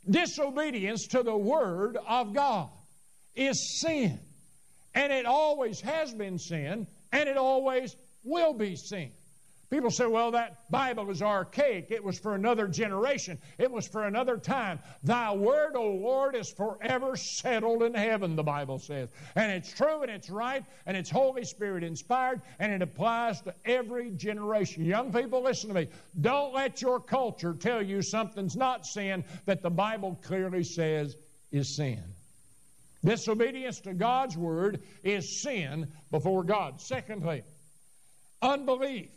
Disobedience 0.10 1.08
to 1.08 1.24
the 1.24 1.36
Word 1.36 1.98
of 2.08 2.34
God 2.34 2.70
is 3.36 3.82
sin. 3.82 4.20
And 4.96 5.12
it 5.12 5.25
always 5.25 5.82
has 5.82 6.13
been 6.13 6.39
sin, 6.39 6.88
and 7.12 7.27
it 7.27 7.36
always 7.36 7.96
will 8.24 8.53
be 8.53 8.75
sin. 8.77 9.12
People 9.74 9.89
say, 9.89 10.06
well, 10.06 10.30
that 10.30 10.70
Bible 10.70 11.10
is 11.10 11.24
archaic. 11.24 11.89
It 11.89 12.03
was 12.03 12.20
for 12.20 12.36
another 12.36 12.68
generation, 12.68 13.39
it 13.58 13.72
was 13.72 13.88
for 13.88 14.03
another 14.03 14.38
time. 14.38 14.77
Thy 15.01 15.34
word, 15.34 15.75
O 15.75 15.94
Lord, 15.94 16.36
is 16.36 16.51
forever 16.51 17.15
settled 17.15 17.82
in 17.82 17.96
heaven, 17.96 18.36
the 18.36 18.44
Bible 18.44 18.77
says. 18.77 19.10
And 19.36 19.51
it's 19.51 19.74
true 19.74 20.03
and 20.03 20.12
it's 20.12 20.30
right 20.30 20.63
and 20.86 20.96
it's 20.96 21.10
Holy 21.10 21.44
Spirit 21.44 21.84
inspired 21.84 22.44
and 22.60 22.72
it 22.72 22.84
applies 22.84 23.42
to 23.42 23.56
every 23.65 24.12
generation. 24.12 24.86
Young 24.86 25.12
people, 25.12 25.42
listen 25.42 25.70
to 25.70 25.74
me. 25.74 25.88
Don't 26.22 26.53
let 26.53 26.80
your 26.80 27.00
culture 27.00 27.56
tell 27.56 27.82
you 27.82 28.03
something's 28.03 28.56
not 28.56 28.86
sin 28.86 29.25
that 29.48 29.63
the 29.63 29.72
Bible 29.72 30.20
clearly 30.22 30.63
says 30.63 31.18
is 31.51 31.75
sin. 31.75 32.03
Disobedience 33.03 33.80
to 33.80 33.96
God's 33.96 34.38
word 34.38 34.84
is 35.03 35.42
sin 35.42 35.88
before 36.12 36.44
God. 36.44 36.80
Secondly, 36.80 37.42
unbelief 38.39 39.10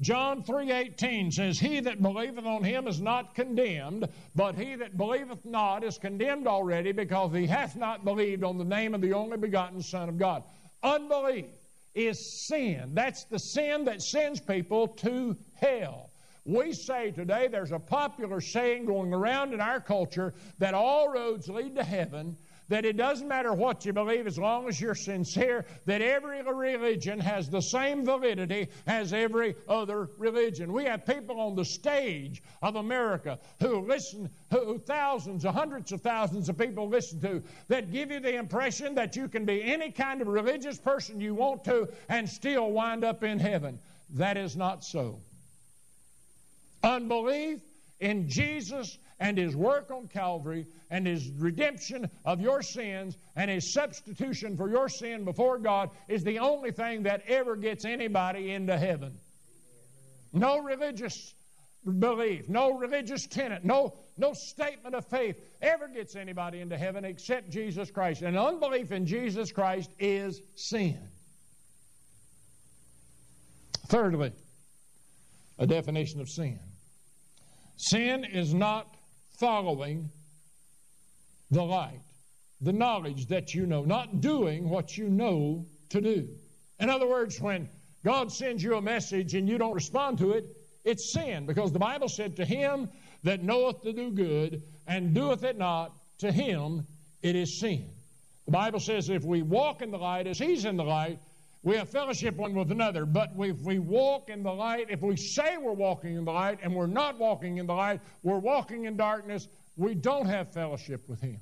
John 0.00 0.42
3:18 0.42 1.30
says, 1.32 1.60
"He 1.60 1.78
that 1.80 2.02
believeth 2.02 2.44
on 2.44 2.64
him 2.64 2.88
is 2.88 3.00
not 3.00 3.34
condemned, 3.34 4.08
but 4.34 4.56
he 4.56 4.74
that 4.74 4.96
believeth 4.96 5.44
not 5.44 5.84
is 5.84 5.98
condemned 5.98 6.48
already, 6.48 6.90
because 6.90 7.32
he 7.32 7.46
hath 7.46 7.76
not 7.76 8.04
believed 8.04 8.42
on 8.42 8.58
the 8.58 8.64
name 8.64 8.94
of 8.94 9.00
the 9.00 9.12
only 9.12 9.36
begotten 9.36 9.80
Son 9.80 10.08
of 10.08 10.18
God." 10.18 10.42
Unbelief 10.82 11.46
is 11.94 12.46
sin. 12.46 12.90
That's 12.92 13.24
the 13.24 13.38
sin 13.38 13.84
that 13.84 14.02
sends 14.02 14.40
people 14.40 14.88
to 14.88 15.36
hell. 15.54 16.10
We 16.44 16.72
say 16.72 17.12
today 17.12 17.46
there's 17.46 17.72
a 17.72 17.78
popular 17.78 18.40
saying 18.40 18.84
going 18.86 19.14
around 19.14 19.54
in 19.54 19.60
our 19.60 19.80
culture 19.80 20.34
that 20.58 20.74
all 20.74 21.08
roads 21.08 21.48
lead 21.48 21.76
to 21.76 21.84
heaven 21.84 22.36
that 22.68 22.84
it 22.84 22.96
doesn't 22.96 23.28
matter 23.28 23.52
what 23.52 23.84
you 23.84 23.92
believe 23.92 24.26
as 24.26 24.38
long 24.38 24.68
as 24.68 24.80
you're 24.80 24.94
sincere, 24.94 25.66
that 25.86 26.00
every 26.00 26.42
religion 26.42 27.18
has 27.18 27.50
the 27.50 27.60
same 27.60 28.04
validity 28.04 28.68
as 28.86 29.12
every 29.12 29.54
other 29.68 30.08
religion. 30.16 30.72
We 30.72 30.84
have 30.84 31.04
people 31.04 31.40
on 31.40 31.54
the 31.54 31.64
stage 31.64 32.42
of 32.62 32.76
America 32.76 33.38
who 33.60 33.80
listen, 33.80 34.30
who 34.50 34.78
thousands, 34.78 35.44
hundreds 35.44 35.92
of 35.92 36.00
thousands 36.00 36.48
of 36.48 36.56
people 36.56 36.88
listen 36.88 37.20
to, 37.20 37.42
that 37.68 37.92
give 37.92 38.10
you 38.10 38.20
the 38.20 38.36
impression 38.36 38.94
that 38.94 39.16
you 39.16 39.28
can 39.28 39.44
be 39.44 39.62
any 39.62 39.90
kind 39.90 40.22
of 40.22 40.28
religious 40.28 40.78
person 40.78 41.20
you 41.20 41.34
want 41.34 41.64
to 41.64 41.88
and 42.08 42.28
still 42.28 42.70
wind 42.70 43.04
up 43.04 43.22
in 43.22 43.38
heaven. 43.38 43.78
That 44.10 44.36
is 44.36 44.56
not 44.56 44.84
so. 44.84 45.18
Unbelief 46.82 47.60
in 48.00 48.28
Jesus 48.28 48.98
and 49.24 49.38
his 49.38 49.56
work 49.56 49.90
on 49.90 50.06
Calvary 50.06 50.66
and 50.90 51.06
his 51.06 51.30
redemption 51.38 52.10
of 52.26 52.42
your 52.42 52.60
sins 52.60 53.16
and 53.36 53.50
his 53.50 53.72
substitution 53.72 54.54
for 54.54 54.68
your 54.68 54.86
sin 54.86 55.24
before 55.24 55.56
God 55.58 55.88
is 56.08 56.22
the 56.24 56.38
only 56.38 56.70
thing 56.70 57.04
that 57.04 57.22
ever 57.26 57.56
gets 57.56 57.86
anybody 57.86 58.50
into 58.52 58.76
heaven. 58.76 59.16
No 60.34 60.58
religious 60.58 61.32
belief, 61.98 62.50
no 62.50 62.76
religious 62.76 63.26
tenet, 63.26 63.64
no, 63.64 63.94
no 64.18 64.34
statement 64.34 64.94
of 64.94 65.06
faith 65.06 65.40
ever 65.62 65.88
gets 65.88 66.16
anybody 66.16 66.60
into 66.60 66.76
heaven 66.76 67.06
except 67.06 67.48
Jesus 67.48 67.90
Christ. 67.90 68.20
And 68.20 68.36
unbelief 68.36 68.92
in 68.92 69.06
Jesus 69.06 69.50
Christ 69.50 69.90
is 69.98 70.38
sin. 70.54 70.98
Thirdly, 73.86 74.32
a 75.58 75.66
definition 75.66 76.20
of 76.20 76.28
sin. 76.28 76.58
Sin 77.76 78.24
is 78.24 78.52
not 78.52 78.93
following 79.38 80.10
the 81.50 81.62
light, 81.62 82.00
the 82.60 82.72
knowledge 82.72 83.26
that 83.26 83.54
you 83.54 83.66
know, 83.66 83.84
not 83.84 84.20
doing 84.20 84.68
what 84.68 84.96
you 84.96 85.08
know 85.08 85.66
to 85.90 86.00
do. 86.00 86.28
In 86.80 86.90
other 86.90 87.06
words, 87.06 87.40
when 87.40 87.68
God 88.04 88.32
sends 88.32 88.62
you 88.62 88.76
a 88.76 88.82
message 88.82 89.34
and 89.34 89.48
you 89.48 89.58
don't 89.58 89.74
respond 89.74 90.18
to 90.18 90.32
it, 90.32 90.44
it's 90.84 91.12
sin 91.12 91.46
because 91.46 91.72
the 91.72 91.78
Bible 91.78 92.08
said, 92.08 92.36
To 92.36 92.44
him 92.44 92.88
that 93.22 93.42
knoweth 93.42 93.82
to 93.82 93.92
do 93.92 94.10
good 94.10 94.62
and 94.86 95.14
doeth 95.14 95.44
it 95.44 95.56
not, 95.56 95.92
to 96.18 96.30
him 96.30 96.86
it 97.22 97.34
is 97.34 97.58
sin. 97.58 97.90
The 98.44 98.52
Bible 98.52 98.80
says, 98.80 99.08
If 99.08 99.24
we 99.24 99.42
walk 99.42 99.80
in 99.80 99.90
the 99.90 99.98
light 99.98 100.26
as 100.26 100.38
he's 100.38 100.64
in 100.64 100.76
the 100.76 100.84
light, 100.84 101.18
we 101.64 101.76
have 101.76 101.88
fellowship 101.88 102.36
one 102.36 102.54
with 102.54 102.70
another, 102.70 103.06
but 103.06 103.32
if 103.38 103.60
we 103.62 103.78
walk 103.78 104.28
in 104.28 104.42
the 104.42 104.52
light, 104.52 104.86
if 104.90 105.00
we 105.00 105.16
say 105.16 105.56
we're 105.56 105.72
walking 105.72 106.14
in 106.14 106.26
the 106.26 106.32
light 106.32 106.58
and 106.62 106.74
we're 106.74 106.86
not 106.86 107.18
walking 107.18 107.56
in 107.56 107.66
the 107.66 107.72
light, 107.72 108.02
we're 108.22 108.38
walking 108.38 108.84
in 108.84 108.98
darkness, 108.98 109.48
we 109.76 109.94
don't 109.94 110.26
have 110.26 110.52
fellowship 110.52 111.08
with 111.08 111.22
Him. 111.22 111.40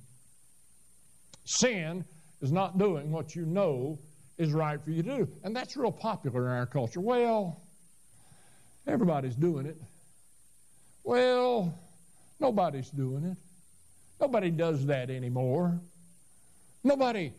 Sin 1.45 2.05
is 2.41 2.53
not 2.53 2.79
doing 2.79 3.11
what 3.11 3.35
you 3.35 3.45
know 3.45 3.99
is 4.39 4.53
right 4.53 4.81
for 4.81 4.91
you 4.91 5.03
to 5.03 5.17
do. 5.17 5.29
And 5.43 5.55
that's 5.57 5.77
real 5.77 5.91
popular 5.91 6.47
in 6.47 6.53
our 6.53 6.67
culture. 6.67 7.01
Well, 7.01 7.61
everybody's 8.87 9.35
doing 9.35 9.67
it. 9.67 9.77
Well, 11.03 11.75
nobody's 12.39 12.91
doing 12.91 13.25
it. 13.25 13.37
Nobody 14.21 14.51
does 14.51 14.87
that 14.87 15.11
anymore. 15.11 15.81
Nobody 16.85 17.33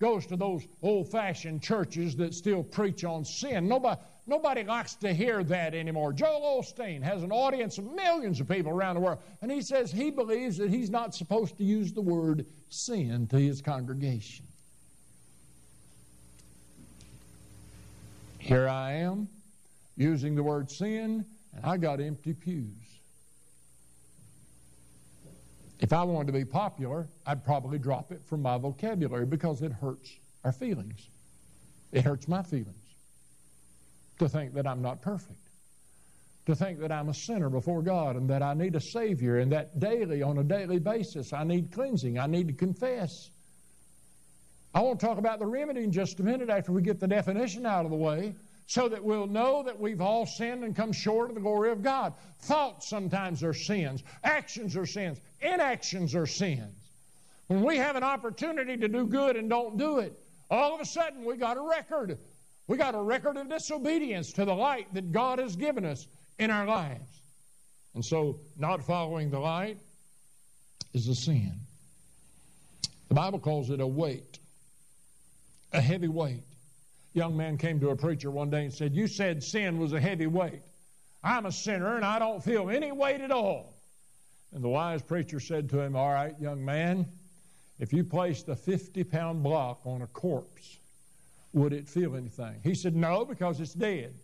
goes 0.00 0.26
to 0.26 0.36
those 0.36 0.66
old 0.82 1.10
fashioned 1.10 1.62
churches 1.62 2.14
that 2.16 2.34
still 2.34 2.62
preach 2.62 3.04
on 3.04 3.24
sin. 3.24 3.68
Nobody, 3.68 4.00
nobody 4.26 4.62
likes 4.62 4.94
to 4.96 5.12
hear 5.12 5.42
that 5.44 5.74
anymore. 5.74 6.12
Joel 6.12 6.62
Osteen 6.62 7.02
has 7.02 7.22
an 7.22 7.32
audience 7.32 7.78
of 7.78 7.92
millions 7.92 8.40
of 8.40 8.48
people 8.48 8.70
around 8.70 8.94
the 8.94 9.00
world, 9.00 9.18
and 9.42 9.50
he 9.50 9.60
says 9.60 9.90
he 9.90 10.10
believes 10.10 10.56
that 10.58 10.70
he's 10.70 10.90
not 10.90 11.14
supposed 11.14 11.56
to 11.58 11.64
use 11.64 11.92
the 11.92 12.00
word 12.00 12.46
sin 12.68 13.26
to 13.28 13.36
his 13.36 13.60
congregation. 13.60 14.46
Here 18.38 18.68
I 18.68 18.92
am 18.92 19.28
using 19.96 20.36
the 20.36 20.42
word 20.42 20.70
sin, 20.70 21.24
and 21.54 21.66
I 21.66 21.76
got 21.76 22.00
empty 22.00 22.34
pews. 22.34 22.64
If 25.80 25.92
I 25.92 26.02
wanted 26.02 26.26
to 26.28 26.32
be 26.32 26.44
popular, 26.44 27.06
I'd 27.26 27.44
probably 27.44 27.78
drop 27.78 28.10
it 28.10 28.24
from 28.24 28.42
my 28.42 28.58
vocabulary 28.58 29.26
because 29.26 29.62
it 29.62 29.72
hurts 29.72 30.10
our 30.44 30.52
feelings. 30.52 31.08
It 31.92 32.04
hurts 32.04 32.26
my 32.26 32.42
feelings 32.42 32.74
to 34.18 34.28
think 34.28 34.54
that 34.54 34.66
I'm 34.66 34.82
not 34.82 35.00
perfect, 35.00 35.38
to 36.46 36.54
think 36.56 36.80
that 36.80 36.90
I'm 36.90 37.08
a 37.08 37.14
sinner 37.14 37.48
before 37.48 37.82
God 37.82 38.16
and 38.16 38.28
that 38.30 38.42
I 38.42 38.54
need 38.54 38.74
a 38.74 38.80
Savior 38.80 39.38
and 39.38 39.52
that 39.52 39.78
daily, 39.78 40.22
on 40.22 40.38
a 40.38 40.44
daily 40.44 40.80
basis, 40.80 41.32
I 41.32 41.44
need 41.44 41.72
cleansing, 41.72 42.18
I 42.18 42.26
need 42.26 42.48
to 42.48 42.54
confess. 42.54 43.30
I 44.74 44.80
want 44.80 44.98
to 44.98 45.06
talk 45.06 45.18
about 45.18 45.38
the 45.38 45.46
remedy 45.46 45.84
in 45.84 45.92
just 45.92 46.18
a 46.18 46.22
minute 46.24 46.50
after 46.50 46.72
we 46.72 46.82
get 46.82 46.98
the 46.98 47.08
definition 47.08 47.64
out 47.64 47.84
of 47.84 47.90
the 47.90 47.96
way. 47.96 48.34
So 48.68 48.86
that 48.86 49.02
we'll 49.02 49.26
know 49.26 49.62
that 49.62 49.80
we've 49.80 50.02
all 50.02 50.26
sinned 50.26 50.62
and 50.62 50.76
come 50.76 50.92
short 50.92 51.30
of 51.30 51.34
the 51.34 51.40
glory 51.40 51.72
of 51.72 51.82
God. 51.82 52.12
Thoughts 52.40 52.86
sometimes 52.86 53.42
are 53.42 53.54
sins, 53.54 54.02
actions 54.22 54.76
are 54.76 54.84
sins, 54.84 55.18
inactions 55.40 56.14
are 56.14 56.26
sins. 56.26 56.76
When 57.46 57.64
we 57.64 57.78
have 57.78 57.96
an 57.96 58.02
opportunity 58.02 58.76
to 58.76 58.86
do 58.86 59.06
good 59.06 59.36
and 59.36 59.48
don't 59.48 59.78
do 59.78 60.00
it, 60.00 60.12
all 60.50 60.74
of 60.74 60.82
a 60.82 60.84
sudden 60.84 61.24
we 61.24 61.38
got 61.38 61.56
a 61.56 61.62
record. 61.62 62.18
We 62.66 62.76
got 62.76 62.94
a 62.94 63.00
record 63.00 63.38
of 63.38 63.48
disobedience 63.48 64.32
to 64.32 64.44
the 64.44 64.54
light 64.54 64.92
that 64.92 65.12
God 65.12 65.38
has 65.38 65.56
given 65.56 65.86
us 65.86 66.06
in 66.38 66.50
our 66.50 66.66
lives. 66.66 67.22
And 67.94 68.04
so, 68.04 68.38
not 68.58 68.84
following 68.84 69.30
the 69.30 69.40
light 69.40 69.78
is 70.92 71.08
a 71.08 71.14
sin. 71.14 71.54
The 73.08 73.14
Bible 73.14 73.38
calls 73.38 73.70
it 73.70 73.80
a 73.80 73.86
weight, 73.86 74.38
a 75.72 75.80
heavy 75.80 76.08
weight. 76.08 76.42
Young 77.14 77.36
man 77.36 77.56
came 77.56 77.80
to 77.80 77.90
a 77.90 77.96
preacher 77.96 78.30
one 78.30 78.50
day 78.50 78.64
and 78.64 78.72
said, 78.72 78.94
You 78.94 79.06
said 79.06 79.42
sin 79.42 79.78
was 79.78 79.92
a 79.92 80.00
heavy 80.00 80.26
weight. 80.26 80.62
I'm 81.24 81.46
a 81.46 81.52
sinner 81.52 81.96
and 81.96 82.04
I 82.04 82.18
don't 82.18 82.42
feel 82.42 82.70
any 82.70 82.92
weight 82.92 83.20
at 83.20 83.30
all. 83.30 83.74
And 84.52 84.62
the 84.62 84.68
wise 84.68 85.02
preacher 85.02 85.40
said 85.40 85.68
to 85.70 85.80
him, 85.80 85.96
All 85.96 86.12
right, 86.12 86.34
young 86.40 86.64
man, 86.64 87.06
if 87.78 87.92
you 87.92 88.04
placed 88.04 88.48
a 88.48 88.56
50 88.56 89.04
pound 89.04 89.42
block 89.42 89.80
on 89.84 90.02
a 90.02 90.06
corpse, 90.08 90.78
would 91.52 91.72
it 91.72 91.88
feel 91.88 92.14
anything? 92.16 92.60
He 92.62 92.74
said, 92.74 92.94
No, 92.94 93.24
because 93.24 93.60
it's 93.60 93.74
dead. 93.74 94.14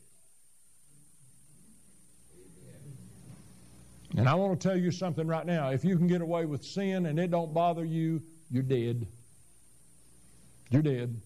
And 4.16 4.28
I 4.28 4.34
want 4.34 4.60
to 4.60 4.68
tell 4.68 4.78
you 4.78 4.92
something 4.92 5.26
right 5.26 5.44
now. 5.44 5.70
If 5.70 5.84
you 5.84 5.96
can 5.96 6.06
get 6.06 6.20
away 6.20 6.44
with 6.44 6.64
sin 6.64 7.06
and 7.06 7.18
it 7.18 7.32
don't 7.32 7.52
bother 7.52 7.84
you, 7.84 8.22
you're 8.48 8.62
dead. 8.62 9.06
You're 10.70 10.82
dead. 10.82 11.20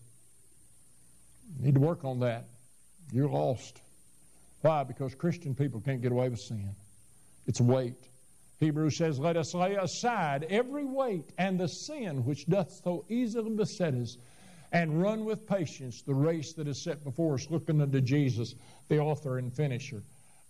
Need 1.61 1.75
to 1.75 1.81
work 1.81 2.05
on 2.05 2.21
that. 2.21 2.47
You're 3.13 3.29
lost. 3.29 3.81
Why? 4.61 4.85
Because 4.85 5.15
Christian 5.15 5.55
people 5.55 5.81
can't 5.81 6.03
get 6.03 6.13
away 6.13 6.29
with 6.29 6.41
sin. 6.41 6.71
It's 7.47 7.61
weight. 7.61 8.09
Hebrews 8.61 8.97
says, 8.97 9.19
Let 9.19 9.37
us 9.37 9.55
lay 9.55 9.75
aside 9.75 10.47
every 10.51 10.85
weight 10.85 11.31
and 11.39 11.59
the 11.59 11.69
sin 11.69 12.25
which 12.25 12.47
doth 12.47 12.81
so 12.85 13.05
easily 13.09 13.51
beset 13.51 13.95
us, 13.95 14.19
and 14.73 15.01
run 15.01 15.25
with 15.25 15.47
patience 15.47 16.03
the 16.03 16.15
race 16.15 16.53
that 16.55 16.69
is 16.69 16.83
set 16.83 17.03
before 17.05 17.35
us, 17.35 17.47
looking 17.51 17.81
unto 17.81 18.01
Jesus, 18.01 18.55
the 18.89 18.99
author 18.99 19.39
and 19.39 19.53
finisher 19.53 20.03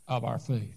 of 0.09 0.25
our 0.25 0.39
faith. 0.39 0.75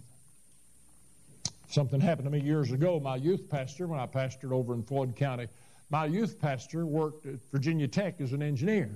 Something 1.69 2.01
happened 2.01 2.25
to 2.25 2.31
me 2.31 2.41
years 2.41 2.71
ago. 2.71 2.99
My 2.99 3.15
youth 3.15 3.49
pastor, 3.49 3.87
when 3.87 3.99
I 3.99 4.05
pastored 4.05 4.51
over 4.51 4.73
in 4.73 4.83
Floyd 4.83 5.15
County, 5.15 5.47
my 5.89 6.05
youth 6.05 6.39
pastor 6.39 6.85
worked 6.85 7.25
at 7.25 7.35
Virginia 7.51 7.87
Tech 7.87 8.19
as 8.19 8.33
an 8.33 8.43
engineer. 8.43 8.91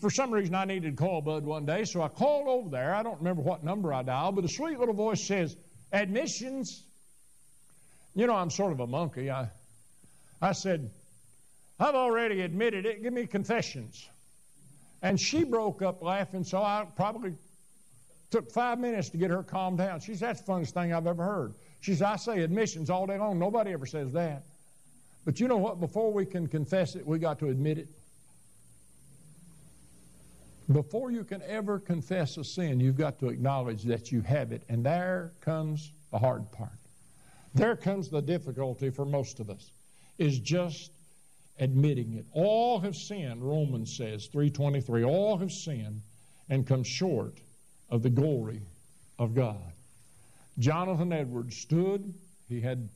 For 0.00 0.10
some 0.10 0.30
reason, 0.30 0.54
I 0.54 0.64
needed 0.64 0.96
to 0.96 1.04
call 1.04 1.20
Bud 1.20 1.44
one 1.44 1.66
day, 1.66 1.84
so 1.84 2.00
I 2.00 2.08
called 2.08 2.48
over 2.48 2.70
there. 2.70 2.94
I 2.94 3.02
don't 3.02 3.18
remember 3.18 3.42
what 3.42 3.62
number 3.62 3.92
I 3.92 4.02
dialed, 4.02 4.36
but 4.36 4.44
a 4.44 4.48
sweet 4.48 4.78
little 4.78 4.94
voice 4.94 5.22
says, 5.22 5.56
Admissions. 5.92 6.82
You 8.14 8.26
know, 8.26 8.34
I'm 8.34 8.50
sort 8.50 8.72
of 8.72 8.80
a 8.80 8.86
monkey. 8.86 9.30
I, 9.30 9.50
I 10.40 10.52
said, 10.52 10.90
I've 11.78 11.94
already 11.94 12.40
admitted 12.40 12.86
it. 12.86 13.02
Give 13.02 13.12
me 13.12 13.26
confessions. 13.26 14.08
And 15.02 15.20
she 15.20 15.44
broke 15.44 15.82
up 15.82 16.02
laughing, 16.02 16.44
so 16.44 16.62
I 16.62 16.86
probably 16.96 17.34
took 18.30 18.50
five 18.50 18.78
minutes 18.78 19.10
to 19.10 19.18
get 19.18 19.30
her 19.30 19.42
calmed 19.42 19.78
down. 19.78 20.00
She 20.00 20.14
said, 20.14 20.30
That's 20.30 20.40
the 20.40 20.46
funniest 20.46 20.74
thing 20.74 20.92
I've 20.92 21.06
ever 21.06 21.22
heard. 21.22 21.54
She 21.80 21.94
said, 21.94 22.06
I 22.06 22.16
say 22.16 22.40
admissions 22.40 22.88
all 22.88 23.06
day 23.06 23.18
long. 23.18 23.38
Nobody 23.38 23.72
ever 23.72 23.86
says 23.86 24.12
that. 24.14 24.44
But 25.24 25.38
you 25.38 25.48
know 25.48 25.58
what? 25.58 25.80
Before 25.80 26.12
we 26.12 26.24
can 26.24 26.46
confess 26.46 26.96
it, 26.96 27.06
we 27.06 27.18
got 27.18 27.38
to 27.40 27.48
admit 27.48 27.78
it. 27.78 27.88
Before 30.72 31.12
you 31.12 31.22
can 31.22 31.42
ever 31.42 31.78
confess 31.78 32.36
a 32.36 32.44
sin, 32.44 32.80
you've 32.80 32.96
got 32.96 33.18
to 33.20 33.28
acknowledge 33.28 33.84
that 33.84 34.10
you 34.10 34.20
have 34.22 34.50
it. 34.50 34.62
And 34.68 34.84
there 34.84 35.32
comes 35.40 35.92
the 36.10 36.18
hard 36.18 36.50
part. 36.50 36.70
There 37.54 37.76
comes 37.76 38.08
the 38.08 38.20
difficulty 38.20 38.90
for 38.90 39.04
most 39.04 39.40
of 39.40 39.48
us, 39.48 39.70
is 40.18 40.38
just 40.38 40.90
admitting 41.58 42.14
it. 42.14 42.26
All 42.32 42.80
have 42.80 42.94
sinned, 42.94 43.42
Romans 43.42 43.96
says, 43.96 44.26
323. 44.26 45.04
All 45.04 45.38
have 45.38 45.52
sinned 45.52 46.02
and 46.48 46.66
come 46.66 46.82
short 46.82 47.38
of 47.88 48.02
the 48.02 48.10
glory 48.10 48.60
of 49.18 49.34
God. 49.34 49.72
Jonathan 50.58 51.12
Edwards 51.12 51.56
stood. 51.56 52.12
He 52.48 52.60
had 52.60 52.88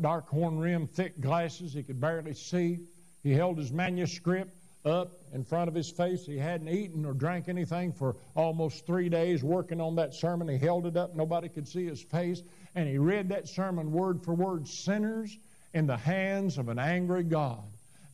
dark 0.00 0.28
horn 0.28 0.58
rim, 0.58 0.86
thick 0.86 1.20
glasses. 1.20 1.72
He 1.72 1.82
could 1.82 2.00
barely 2.00 2.34
see. 2.34 2.80
He 3.22 3.32
held 3.32 3.58
his 3.58 3.72
manuscript 3.72 4.54
up 4.84 5.20
in 5.32 5.44
front 5.44 5.68
of 5.68 5.74
his 5.74 5.90
face. 5.90 6.24
He 6.24 6.38
hadn't 6.38 6.68
eaten 6.68 7.04
or 7.04 7.12
drank 7.12 7.48
anything 7.48 7.92
for 7.92 8.16
almost 8.34 8.86
three 8.86 9.08
days 9.08 9.42
working 9.42 9.80
on 9.80 9.94
that 9.96 10.14
sermon. 10.14 10.48
He 10.48 10.58
held 10.58 10.86
it 10.86 10.96
up. 10.96 11.14
Nobody 11.14 11.48
could 11.48 11.68
see 11.68 11.86
his 11.86 12.02
face. 12.02 12.42
And 12.74 12.88
he 12.88 12.98
read 12.98 13.28
that 13.28 13.48
sermon 13.48 13.92
word 13.92 14.22
for 14.24 14.34
word 14.34 14.66
sinners 14.66 15.38
in 15.74 15.86
the 15.86 15.96
hands 15.96 16.58
of 16.58 16.68
an 16.68 16.78
angry 16.78 17.22
God. 17.22 17.64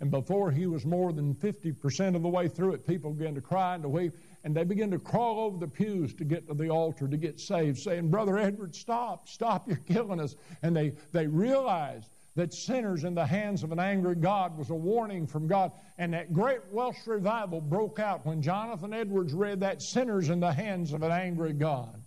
And 0.01 0.11
before 0.11 0.51
he 0.51 0.67
was 0.67 0.85
more 0.85 1.13
than 1.13 1.35
50% 1.35 2.17
of 2.17 2.23
the 2.23 2.29
way 2.29 2.49
through 2.49 2.73
it, 2.73 2.87
people 2.87 3.13
began 3.13 3.35
to 3.35 3.41
cry 3.41 3.75
and 3.75 3.83
to 3.83 3.89
weep 3.89 4.13
and 4.47 4.55
they 4.55 4.63
begin 4.63 4.93
to 4.93 4.99
crawl 5.01 5.41
over 5.41 5.59
the 5.59 5.67
pews 5.67 6.15
to 6.15 6.25
get 6.25 6.47
to 6.47 6.55
the 6.55 6.69
altar 6.69 7.09
to 7.09 7.17
get 7.17 7.41
saved, 7.41 7.81
saying, 7.81 8.09
Brother 8.11 8.39
Edward, 8.39 8.77
stop, 8.77 9.29
stop, 9.29 9.67
you're 9.69 9.77
killing 9.79 10.21
us. 10.21 10.37
And 10.63 10.75
they, 10.75 10.93
they 11.11 11.27
realized 11.27 12.09
that 12.37 12.53
sinners 12.53 13.05
in 13.05 13.15
the 13.15 13.27
hands 13.27 13.63
of 13.63 13.73
an 13.73 13.81
angry 13.81 14.15
God 14.15 14.57
was 14.57 14.71
a 14.71 14.75
warning 14.75 15.27
from 15.27 15.47
God. 15.47 15.73
And 15.99 16.13
that 16.13 16.33
great 16.33 16.61
Welsh 16.71 17.07
revival 17.07 17.61
broke 17.61 17.99
out 17.99 18.25
when 18.25 18.43
Jonathan 18.43 18.93
Edwards 18.93 19.33
read 19.33 19.61
that 19.61 19.83
sinners 19.83 20.29
in 20.29 20.39
the 20.39 20.53
hands 20.53 20.93
of 20.93 21.03
an 21.03 21.11
angry 21.11 21.55
God. 21.55 22.03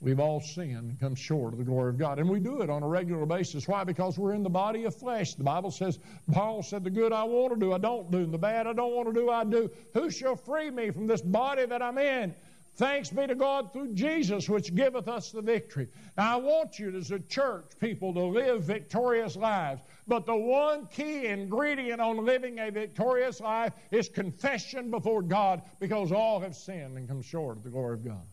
We've 0.00 0.18
all 0.18 0.40
sinned 0.40 0.90
and 0.90 0.98
come 0.98 1.14
short 1.14 1.52
of 1.52 1.58
the 1.60 1.64
glory 1.64 1.90
of 1.90 1.98
God. 1.98 2.18
And 2.18 2.28
we 2.28 2.40
do 2.40 2.60
it 2.60 2.70
on 2.70 2.82
a 2.82 2.88
regular 2.88 3.24
basis. 3.24 3.68
Why? 3.68 3.84
Because 3.84 4.18
we're 4.18 4.34
in 4.34 4.42
the 4.42 4.50
body 4.50 4.84
of 4.84 4.96
flesh. 4.96 5.34
The 5.34 5.44
Bible 5.44 5.70
says, 5.70 6.00
Paul 6.32 6.64
said, 6.64 6.82
The 6.82 6.90
good 6.90 7.12
I 7.12 7.22
want 7.22 7.54
to 7.54 7.60
do, 7.60 7.72
I 7.72 7.78
don't 7.78 8.10
do, 8.10 8.18
and 8.18 8.34
the 8.34 8.38
bad 8.38 8.66
I 8.66 8.72
don't 8.72 8.94
want 8.94 9.06
to 9.06 9.14
do, 9.14 9.30
I 9.30 9.44
do. 9.44 9.70
Who 9.94 10.10
shall 10.10 10.34
free 10.34 10.70
me 10.70 10.90
from 10.90 11.06
this 11.06 11.22
body 11.22 11.66
that 11.66 11.82
I'm 11.82 11.98
in? 11.98 12.34
Thanks 12.76 13.10
be 13.10 13.26
to 13.26 13.34
God 13.34 13.72
through 13.72 13.92
Jesus, 13.92 14.48
which 14.48 14.74
giveth 14.74 15.06
us 15.06 15.30
the 15.30 15.42
victory. 15.42 15.88
Now, 16.16 16.34
I 16.34 16.36
want 16.36 16.78
you 16.78 16.96
as 16.96 17.10
a 17.10 17.18
church 17.20 17.66
people 17.80 18.14
to 18.14 18.22
live 18.22 18.64
victorious 18.64 19.36
lives. 19.36 19.82
But 20.08 20.24
the 20.24 20.34
one 20.34 20.86
key 20.86 21.26
ingredient 21.26 22.00
on 22.00 22.24
living 22.24 22.58
a 22.58 22.70
victorious 22.70 23.40
life 23.40 23.74
is 23.90 24.08
confession 24.08 24.90
before 24.90 25.22
God 25.22 25.62
because 25.80 26.12
all 26.12 26.40
have 26.40 26.56
sinned 26.56 26.96
and 26.96 27.06
come 27.06 27.20
short 27.20 27.58
of 27.58 27.62
the 27.62 27.70
glory 27.70 27.94
of 27.94 28.04
God. 28.04 28.26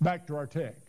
Back 0.00 0.26
to 0.28 0.36
our 0.36 0.46
text. 0.46 0.83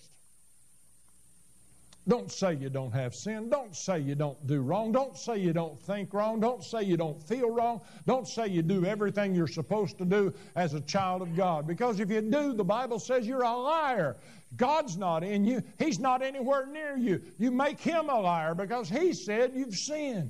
Don't 2.08 2.32
say 2.32 2.54
you 2.54 2.70
don't 2.70 2.92
have 2.92 3.16
sin. 3.16 3.50
Don't 3.50 3.76
say 3.76 4.00
you 4.00 4.14
don't 4.14 4.46
do 4.46 4.62
wrong. 4.62 4.92
Don't 4.92 5.18
say 5.18 5.40
you 5.40 5.54
don't 5.54 5.82
think 5.82 6.14
wrong. 6.14 6.40
Don't 6.40 6.64
say 6.64 6.84
you 6.84 6.98
don't 6.98 7.20
feel 7.22 7.50
wrong. 7.50 7.82
Don't 8.06 8.28
say 8.28 8.48
you 8.48 8.62
do 8.62 8.86
everything 8.86 9.34
you're 9.34 9.48
supposed 9.48 9.98
to 9.98 10.06
do 10.06 10.32
as 10.56 10.76
a 10.76 10.82
child 10.82 11.24
of 11.24 11.36
God. 11.36 11.66
Because 11.66 12.00
if 12.00 12.12
you 12.12 12.22
do, 12.22 12.54
the 12.54 12.64
Bible 12.64 13.00
says 13.00 13.26
you're 13.26 13.42
a 13.42 13.58
liar. 13.58 14.18
God's 14.56 14.98
not 14.98 15.24
in 15.24 15.46
you, 15.46 15.64
He's 15.80 16.00
not 16.00 16.22
anywhere 16.22 16.68
near 16.68 16.96
you. 16.96 17.22
You 17.40 17.50
make 17.50 17.80
Him 17.80 18.10
a 18.10 18.20
liar 18.20 18.54
because 18.54 18.88
He 18.88 19.12
said 19.12 19.54
you've 19.56 19.76
sinned. 19.76 20.30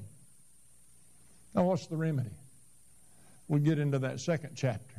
Now, 1.53 1.65
what's 1.65 1.88
the 1.88 1.97
remedy? 1.97 2.29
We 3.49 3.59
get 3.59 3.79
into 3.79 3.99
that 3.99 4.21
second 4.21 4.51
chapter. 4.55 4.94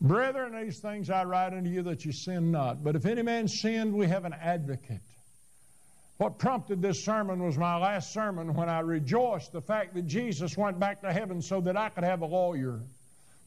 Brethren, 0.00 0.54
these 0.64 0.78
things 0.78 1.10
I 1.10 1.24
write 1.24 1.52
unto 1.52 1.68
you 1.68 1.82
that 1.82 2.04
you 2.04 2.12
sin 2.12 2.50
not. 2.52 2.84
But 2.84 2.94
if 2.94 3.04
any 3.04 3.22
man 3.22 3.48
sinned, 3.48 3.92
we 3.92 4.06
have 4.06 4.24
an 4.24 4.32
advocate. 4.32 5.00
What 6.18 6.38
prompted 6.38 6.82
this 6.82 7.04
sermon 7.04 7.42
was 7.42 7.56
my 7.56 7.76
last 7.76 8.12
sermon 8.12 8.54
when 8.54 8.68
I 8.68 8.80
rejoiced 8.80 9.52
the 9.52 9.60
fact 9.60 9.94
that 9.94 10.06
Jesus 10.06 10.56
went 10.56 10.78
back 10.78 11.00
to 11.02 11.12
heaven 11.12 11.40
so 11.42 11.60
that 11.62 11.76
I 11.76 11.88
could 11.88 12.04
have 12.04 12.22
a 12.22 12.26
lawyer 12.26 12.80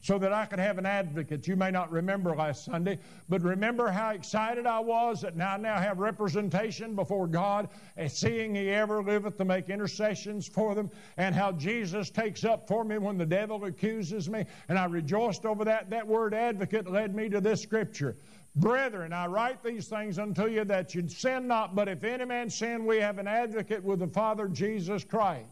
so 0.02 0.18
that 0.18 0.32
I 0.32 0.44
could 0.46 0.58
have 0.58 0.78
an 0.78 0.86
advocate. 0.86 1.46
You 1.46 1.56
may 1.56 1.70
not 1.70 1.90
remember 1.90 2.34
last 2.34 2.64
Sunday, 2.64 2.98
but 3.28 3.40
remember 3.42 3.88
how 3.88 4.10
excited 4.10 4.66
I 4.66 4.80
was 4.80 5.22
that 5.22 5.36
now 5.36 5.54
I 5.54 5.56
now 5.56 5.78
have 5.78 5.98
representation 5.98 6.96
before 6.96 7.28
God, 7.28 7.68
and 7.96 8.10
seeing 8.10 8.54
He 8.54 8.68
ever 8.70 9.02
liveth 9.02 9.38
to 9.38 9.44
make 9.44 9.70
intercessions 9.70 10.48
for 10.48 10.74
them, 10.74 10.90
and 11.16 11.34
how 11.34 11.52
Jesus 11.52 12.10
takes 12.10 12.44
up 12.44 12.66
for 12.66 12.84
me 12.84 12.98
when 12.98 13.16
the 13.16 13.24
devil 13.24 13.64
accuses 13.64 14.28
me, 14.28 14.44
and 14.68 14.76
I 14.76 14.86
rejoiced 14.86 15.46
over 15.46 15.64
that. 15.64 15.88
That 15.90 16.06
word 16.06 16.34
advocate 16.34 16.90
led 16.90 17.14
me 17.14 17.28
to 17.28 17.40
this 17.40 17.62
scripture. 17.62 18.16
Brethren, 18.56 19.12
I 19.12 19.26
write 19.26 19.62
these 19.62 19.86
things 19.86 20.18
unto 20.18 20.46
you 20.46 20.64
that 20.64 20.94
you 20.94 21.08
sin 21.08 21.46
not, 21.46 21.74
but 21.76 21.88
if 21.88 22.02
any 22.02 22.24
man 22.24 22.50
sin, 22.50 22.84
we 22.84 22.98
have 22.98 23.18
an 23.18 23.28
advocate 23.28 23.82
with 23.82 24.00
the 24.00 24.08
Father, 24.08 24.48
Jesus 24.48 25.04
Christ 25.04 25.46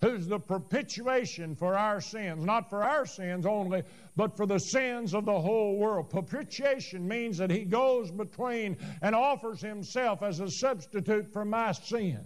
who's 0.00 0.26
the 0.26 0.38
propitiation 0.38 1.54
for 1.54 1.76
our 1.76 2.00
sins, 2.00 2.44
not 2.44 2.68
for 2.68 2.82
our 2.82 3.06
sins 3.06 3.46
only, 3.46 3.82
but 4.16 4.36
for 4.36 4.46
the 4.46 4.58
sins 4.58 5.14
of 5.14 5.24
the 5.24 5.40
whole 5.40 5.76
world. 5.76 6.10
Propitiation 6.10 7.06
means 7.06 7.38
that 7.38 7.50
he 7.50 7.64
goes 7.64 8.10
between 8.10 8.76
and 9.02 9.14
offers 9.14 9.60
himself 9.60 10.22
as 10.22 10.40
a 10.40 10.50
substitute 10.50 11.32
for 11.32 11.44
my 11.44 11.72
sin. 11.72 12.20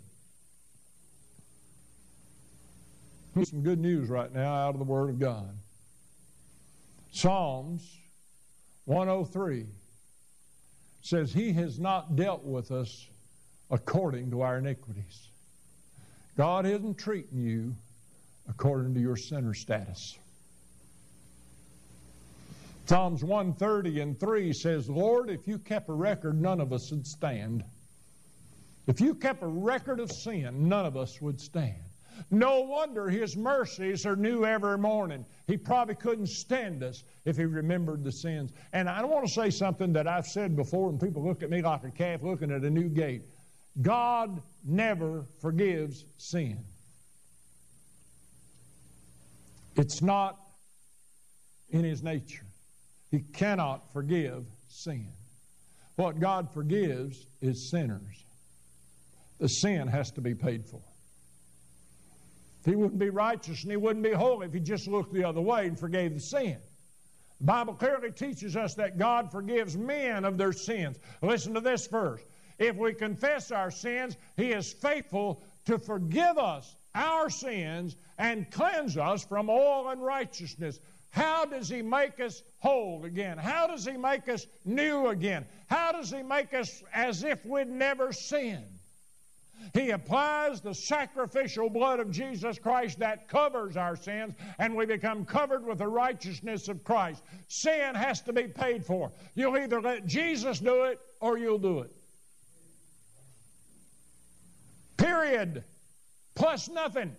Some 3.45 3.63
good 3.63 3.79
news 3.79 4.09
right 4.09 4.33
now 4.35 4.53
out 4.53 4.75
of 4.75 4.79
the 4.79 4.85
Word 4.85 5.11
of 5.11 5.21
God. 5.21 5.57
Psalms 7.13 7.99
103 8.87 9.67
says, 11.03 11.33
He 11.33 11.53
has 11.53 11.79
not 11.79 12.17
dealt 12.17 12.43
with 12.45 12.73
us 12.73 13.09
according 13.71 14.31
to 14.31 14.41
our 14.41 14.59
iniquities. 14.59 15.28
God 16.39 16.67
isn't 16.67 16.99
treating 16.99 17.41
you 17.41 17.75
according 18.49 18.95
to 18.95 19.01
your 19.01 19.17
sinner 19.17 19.55
status. 19.55 20.17
Psalms 22.87 23.25
130 23.25 24.01
and 24.01 24.21
3 24.21 24.53
says, 24.53 24.89
Lord, 24.89 25.31
if 25.31 25.49
you 25.49 25.59
kept 25.59 25.89
a 25.89 25.93
record, 25.93 26.41
none 26.41 26.61
of 26.61 26.73
us 26.73 26.93
would 26.93 27.09
stand. 27.09 27.65
If 28.87 29.01
you 29.01 29.17
kept 29.17 29.43
a 29.43 29.49
record 29.49 29.99
of 29.99 30.13
sin, 30.13 30.69
none 30.69 30.87
of 30.87 30.97
us 30.97 31.21
would 31.21 31.41
stand. 31.41 31.83
No 32.31 32.61
wonder 32.61 33.09
his 33.09 33.37
mercies 33.37 34.07
are 34.07 34.15
new 34.15 34.45
every 34.45 34.79
morning. 34.79 35.27
He 35.49 35.57
probably 35.57 35.97
couldn't 35.97 36.29
stand 36.29 36.85
us 36.85 37.03
if 37.25 37.37
he 37.37 37.47
remembered 37.47 38.05
the 38.05 38.13
sins. 38.13 38.53
And 38.73 38.89
I 38.89 39.05
want 39.05 39.27
to 39.27 39.33
say 39.33 39.51
something 39.51 39.93
that 39.95 40.07
I've 40.07 40.27
said 40.27 40.55
before, 40.55 40.89
and 40.89 41.01
people 41.01 41.25
look 41.25 41.43
at 41.43 41.51
me 41.51 41.63
like 41.63 41.83
a 41.83 41.91
calf 41.91 42.23
looking 42.23 42.53
at 42.53 42.63
a 42.63 42.71
new 42.71 42.89
gate. 42.89 43.23
God 43.81 44.43
never 44.65 45.25
forgives 45.41 46.05
sin. 46.17 46.65
It's 49.77 50.03
not 50.03 50.39
in 51.71 51.85
his 51.85 52.03
nature. 52.03 52.45
He 53.11 53.21
cannot 53.21 53.93
forgive 53.93 54.45
sin. 54.69 55.09
What 55.97 56.21
God 56.21 56.53
forgives 56.53 57.27
is 57.41 57.71
sinners. 57.71 58.25
The 59.39 59.49
sin 59.49 59.89
has 59.89 60.11
to 60.13 60.21
be 60.21 60.35
paid 60.35 60.67
for. 60.67 60.81
He 62.65 62.75
wouldn't 62.75 62.99
be 62.99 63.11
righteous 63.11 63.63
and 63.63 63.71
he 63.71 63.77
wouldn't 63.77 64.05
be 64.05 64.13
holy 64.13 64.47
if 64.47 64.53
he 64.53 64.61
just 64.61 64.89
looked 64.89 65.13
the 65.13 65.25
other 65.25 65.41
way 65.41 65.67
and 65.67 65.79
forgave 65.79 66.15
the 66.15 66.21
sin. 66.21 66.59
The 67.39 67.45
Bible 67.45 67.75
clearly 67.75 68.11
teaches 68.11 68.57
us 68.57 68.75
that 68.75 68.99
God 68.99 69.31
forgives 69.31 69.77
men 69.77 70.25
of 70.25 70.39
their 70.39 70.53
sins. 70.53 70.99
Listen 71.23 71.55
to 71.55 71.61
this 71.61 71.87
verse. 71.87 72.21
If 72.59 72.77
we 72.77 72.93
confess 72.93 73.51
our 73.51 73.71
sins, 73.71 74.17
he 74.37 74.53
is 74.53 74.73
faithful 74.73 75.43
to 75.67 75.79
forgive 75.79 76.39
us 76.39 76.77
our 76.95 77.31
sins 77.31 77.97
and 78.19 78.51
cleanse 78.51 78.97
us 78.97 79.25
from 79.25 79.49
all 79.49 79.89
unrighteousness. 79.91 80.81
How 81.11 81.45
does 81.45 81.69
He 81.69 81.83
make 81.83 82.21
us 82.21 82.43
whole 82.59 83.05
again? 83.05 83.39
How 83.39 83.67
does 83.67 83.85
He 83.85 83.97
make 83.97 84.29
us 84.29 84.47
new 84.65 85.09
again? 85.09 85.47
How 85.69 85.93
does 85.93 86.11
He 86.11 86.23
make 86.23 86.53
us 86.53 86.83
as 86.93 87.25
if 87.25 87.45
we'd 87.47 87.69
never 87.69 88.13
sinned? 88.13 88.79
He 89.75 89.91
applies 89.91 90.61
the 90.61 90.75
sacrificial 90.75 91.69
blood 91.69 91.99
of 91.99 92.11
Jesus 92.11 92.59
Christ 92.59 93.01
that 93.01 93.29
covers 93.29 93.77
our 93.77 93.97
sins, 93.97 94.35
and 94.59 94.75
we 94.77 94.87
become 94.87 95.25
covered 95.25 95.67
with 95.67 95.79
the 95.79 95.89
righteousness 95.89 96.69
of 96.69 96.85
Christ. 96.85 97.23
Sin 97.49 97.95
has 97.95 98.21
to 98.23 98.33
be 98.33 98.45
paid 98.45 98.85
for. 98.85 99.11
You'll 99.35 99.59
either 99.59 99.81
let 99.81 100.07
Jesus 100.07 100.61
do 100.61 100.85
it 100.85 101.01
or 101.21 101.39
you'll 101.39 101.59
do 101.59 101.81
it. 101.81 101.91
Period. 105.19 105.65
Plus 106.37 106.69
nothing. 106.69 107.17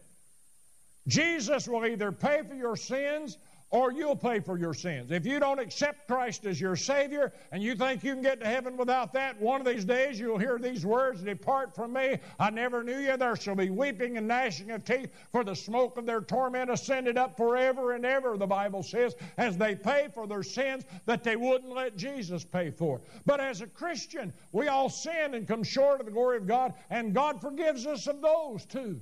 Jesus 1.07 1.67
will 1.67 1.85
either 1.85 2.13
pay 2.13 2.43
for 2.47 2.55
your 2.55 2.77
sins 2.77 3.37
or 3.71 3.91
you'll 3.91 4.15
pay 4.15 4.39
for 4.39 4.57
your 4.57 4.73
sins. 4.73 5.11
If 5.11 5.25
you 5.25 5.39
don't 5.39 5.59
accept 5.59 6.07
Christ 6.07 6.45
as 6.45 6.59
your 6.59 6.75
Savior 6.75 7.31
and 7.51 7.61
you 7.61 7.75
think 7.75 8.03
you 8.03 8.13
can 8.13 8.23
get 8.23 8.39
to 8.39 8.47
heaven 8.47 8.77
without 8.77 9.13
that, 9.13 9.39
one 9.39 9.61
of 9.61 9.67
these 9.67 9.85
days 9.85 10.19
you'll 10.19 10.39
hear 10.39 10.57
these 10.57 10.85
words 10.85 11.21
Depart 11.21 11.75
from 11.75 11.93
me, 11.93 12.17
I 12.39 12.49
never 12.49 12.83
knew 12.83 12.97
you. 12.97 13.15
There 13.15 13.35
shall 13.35 13.55
be 13.55 13.69
weeping 13.69 14.17
and 14.17 14.27
gnashing 14.27 14.71
of 14.71 14.83
teeth, 14.83 15.11
for 15.31 15.43
the 15.43 15.55
smoke 15.55 15.97
of 15.97 16.05
their 16.05 16.21
torment 16.21 16.71
ascended 16.71 17.17
up 17.17 17.37
forever 17.37 17.93
and 17.93 18.05
ever, 18.05 18.37
the 18.37 18.47
Bible 18.47 18.81
says, 18.81 19.15
as 19.37 19.57
they 19.57 19.75
pay 19.75 20.07
for 20.13 20.25
their 20.25 20.43
sins 20.43 20.85
that 21.05 21.23
they 21.23 21.35
wouldn't 21.35 21.73
let 21.73 21.95
Jesus 21.95 22.43
pay 22.43 22.71
for. 22.71 23.01
But 23.25 23.39
as 23.39 23.61
a 23.61 23.67
Christian, 23.67 24.33
we 24.51 24.67
all 24.67 24.89
sin 24.89 25.35
and 25.35 25.47
come 25.47 25.63
short 25.63 25.99
of 25.99 26.07
the 26.07 26.11
glory 26.11 26.37
of 26.37 26.47
God, 26.47 26.73
and 26.89 27.13
God 27.13 27.39
forgives 27.39 27.85
us 27.85 28.07
of 28.07 28.21
those 28.21 28.65
too 28.65 28.99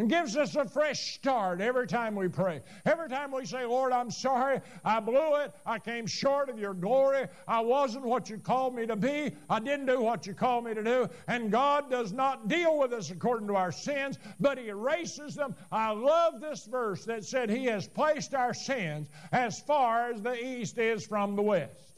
and 0.00 0.08
gives 0.08 0.34
us 0.34 0.56
a 0.56 0.64
fresh 0.64 1.12
start 1.16 1.60
every 1.60 1.86
time 1.86 2.16
we 2.16 2.26
pray. 2.26 2.62
Every 2.86 3.10
time 3.10 3.32
we 3.32 3.44
say, 3.44 3.66
Lord, 3.66 3.92
I'm 3.92 4.10
sorry, 4.10 4.62
I 4.82 4.98
blew 4.98 5.36
it, 5.36 5.52
I 5.66 5.78
came 5.78 6.06
short 6.06 6.48
of 6.48 6.58
your 6.58 6.72
glory, 6.72 7.26
I 7.46 7.60
wasn't 7.60 8.06
what 8.06 8.30
you 8.30 8.38
called 8.38 8.74
me 8.74 8.86
to 8.86 8.96
be, 8.96 9.32
I 9.50 9.60
didn't 9.60 9.84
do 9.84 10.00
what 10.00 10.26
you 10.26 10.32
called 10.32 10.64
me 10.64 10.72
to 10.72 10.82
do, 10.82 11.06
and 11.28 11.52
God 11.52 11.90
does 11.90 12.14
not 12.14 12.48
deal 12.48 12.78
with 12.78 12.94
us 12.94 13.10
according 13.10 13.48
to 13.48 13.56
our 13.56 13.70
sins, 13.70 14.18
but 14.40 14.56
He 14.56 14.68
erases 14.68 15.34
them. 15.34 15.54
I 15.70 15.90
love 15.90 16.40
this 16.40 16.64
verse 16.64 17.04
that 17.04 17.22
said, 17.26 17.50
He 17.50 17.66
has 17.66 17.86
placed 17.86 18.32
our 18.32 18.54
sins 18.54 19.10
as 19.32 19.60
far 19.60 20.10
as 20.12 20.22
the 20.22 20.42
east 20.42 20.78
is 20.78 21.06
from 21.06 21.36
the 21.36 21.42
west. 21.42 21.92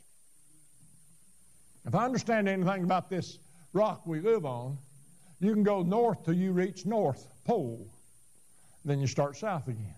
If 1.85 1.95
I 1.95 2.05
understand 2.05 2.49
anything 2.49 2.83
about 2.83 3.09
this 3.09 3.39
rock 3.73 4.05
we 4.05 4.19
live 4.19 4.45
on, 4.45 4.77
you 5.39 5.53
can 5.53 5.63
go 5.63 5.85
north 5.85 6.25
till 6.25 6.35
you 6.35 6.51
reach 6.51 6.85
North 6.85 7.29
Pole. 7.45 7.92
Then 8.85 9.01
you 9.01 9.07
start 9.07 9.37
south 9.37 9.69
again. 9.69 9.95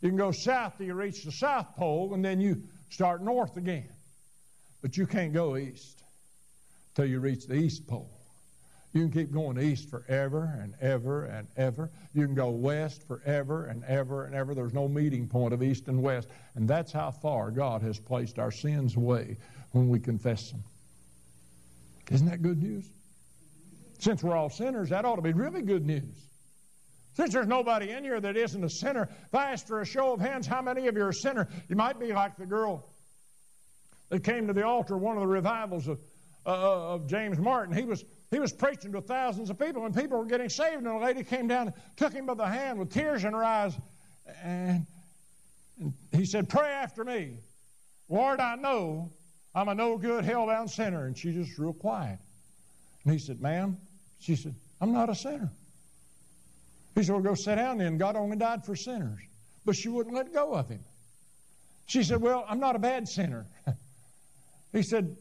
You 0.00 0.08
can 0.08 0.18
go 0.18 0.32
south 0.32 0.76
till 0.76 0.86
you 0.86 0.94
reach 0.94 1.24
the 1.24 1.32
South 1.32 1.76
Pole, 1.76 2.14
and 2.14 2.24
then 2.24 2.40
you 2.40 2.62
start 2.90 3.22
north 3.22 3.56
again. 3.56 3.88
But 4.82 4.96
you 4.96 5.06
can't 5.06 5.32
go 5.32 5.56
east 5.56 6.02
till 6.94 7.06
you 7.06 7.20
reach 7.20 7.46
the 7.46 7.54
East 7.54 7.86
Pole. 7.86 8.10
You 8.92 9.00
can 9.02 9.10
keep 9.10 9.32
going 9.32 9.58
east 9.58 9.88
forever 9.88 10.58
and 10.60 10.74
ever 10.80 11.24
and 11.24 11.48
ever. 11.56 11.90
You 12.12 12.26
can 12.26 12.34
go 12.34 12.50
west 12.50 13.06
forever 13.06 13.66
and 13.66 13.82
ever 13.84 14.26
and 14.26 14.34
ever. 14.34 14.54
There's 14.54 14.74
no 14.74 14.86
meeting 14.86 15.26
point 15.26 15.54
of 15.54 15.62
east 15.62 15.88
and 15.88 16.02
west. 16.02 16.28
And 16.56 16.68
that's 16.68 16.92
how 16.92 17.10
far 17.10 17.50
God 17.50 17.80
has 17.80 17.98
placed 17.98 18.38
our 18.38 18.50
sins 18.50 18.96
away 18.96 19.38
when 19.70 19.88
we 19.88 19.98
confess 19.98 20.50
them. 20.50 20.62
Isn't 22.10 22.28
that 22.28 22.42
good 22.42 22.62
news? 22.62 22.84
Since 23.98 24.22
we're 24.22 24.36
all 24.36 24.50
sinners, 24.50 24.90
that 24.90 25.06
ought 25.06 25.16
to 25.16 25.22
be 25.22 25.32
really 25.32 25.62
good 25.62 25.86
news. 25.86 26.26
Since 27.14 27.34
there's 27.34 27.46
nobody 27.46 27.90
in 27.90 28.04
here 28.04 28.20
that 28.20 28.36
isn't 28.36 28.64
a 28.64 28.70
sinner, 28.70 29.08
if 29.26 29.34
I 29.34 29.52
asked 29.52 29.66
for 29.66 29.80
a 29.80 29.86
show 29.86 30.12
of 30.12 30.20
hands, 30.20 30.46
how 30.46 30.62
many 30.62 30.86
of 30.88 30.96
you 30.96 31.02
are 31.02 31.10
a 31.10 31.14
sinner? 31.14 31.48
You 31.68 31.76
might 31.76 32.00
be 32.00 32.12
like 32.12 32.36
the 32.36 32.46
girl 32.46 32.88
that 34.08 34.24
came 34.24 34.46
to 34.46 34.52
the 34.52 34.64
altar, 34.64 34.96
one 34.96 35.16
of 35.16 35.20
the 35.20 35.26
revivals 35.26 35.88
of, 35.88 35.98
uh, 36.46 36.94
of 36.94 37.06
James 37.06 37.38
Martin. 37.38 37.74
He 37.76 37.84
was, 37.84 38.04
he 38.30 38.38
was 38.38 38.52
preaching 38.52 38.92
to 38.92 39.00
thousands 39.00 39.50
of 39.50 39.58
people, 39.58 39.84
and 39.84 39.94
people 39.94 40.18
were 40.18 40.24
getting 40.24 40.48
saved, 40.48 40.78
and 40.78 40.86
a 40.86 40.98
lady 40.98 41.22
came 41.22 41.48
down 41.48 41.68
and 41.68 41.76
took 41.96 42.12
him 42.12 42.26
by 42.26 42.34
the 42.34 42.46
hand 42.46 42.78
with 42.78 42.90
tears 42.90 43.24
in 43.24 43.32
her 43.32 43.44
eyes, 43.44 43.74
and, 44.42 44.86
and 45.80 45.92
he 46.12 46.24
said, 46.24 46.48
Pray 46.48 46.70
after 46.70 47.04
me. 47.04 47.38
Lord, 48.08 48.40
I 48.40 48.56
know 48.56 49.10
I'm 49.54 49.68
a 49.68 49.74
no 49.74 49.98
good, 49.98 50.24
hell 50.24 50.46
bound 50.46 50.70
sinner. 50.70 51.06
And 51.06 51.16
she 51.16 51.32
just 51.32 51.58
real 51.58 51.72
quiet. 51.72 52.18
And 53.04 53.12
he 53.12 53.18
said, 53.18 53.40
Ma'am, 53.40 53.76
she 54.18 54.36
said, 54.36 54.54
I'm 54.80 54.92
not 54.92 55.10
a 55.10 55.14
sinner. 55.14 55.50
He 56.94 57.02
said, 57.02 57.12
Well, 57.12 57.22
go 57.22 57.34
sit 57.34 57.56
down 57.56 57.78
then. 57.78 57.98
God 57.98 58.16
only 58.16 58.36
died 58.36 58.64
for 58.64 58.76
sinners. 58.76 59.20
But 59.64 59.76
she 59.76 59.88
wouldn't 59.88 60.14
let 60.14 60.32
go 60.32 60.54
of 60.54 60.68
him. 60.68 60.80
She 61.86 62.02
said, 62.02 62.20
Well, 62.20 62.44
I'm 62.48 62.60
not 62.60 62.76
a 62.76 62.78
bad 62.78 63.08
sinner. 63.08 63.46
he 64.72 64.82
said, 64.82 65.16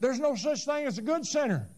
There's 0.00 0.18
no 0.18 0.34
such 0.34 0.64
thing 0.64 0.86
as 0.86 0.98
a 0.98 1.02
good 1.02 1.26
sinner. 1.26 1.68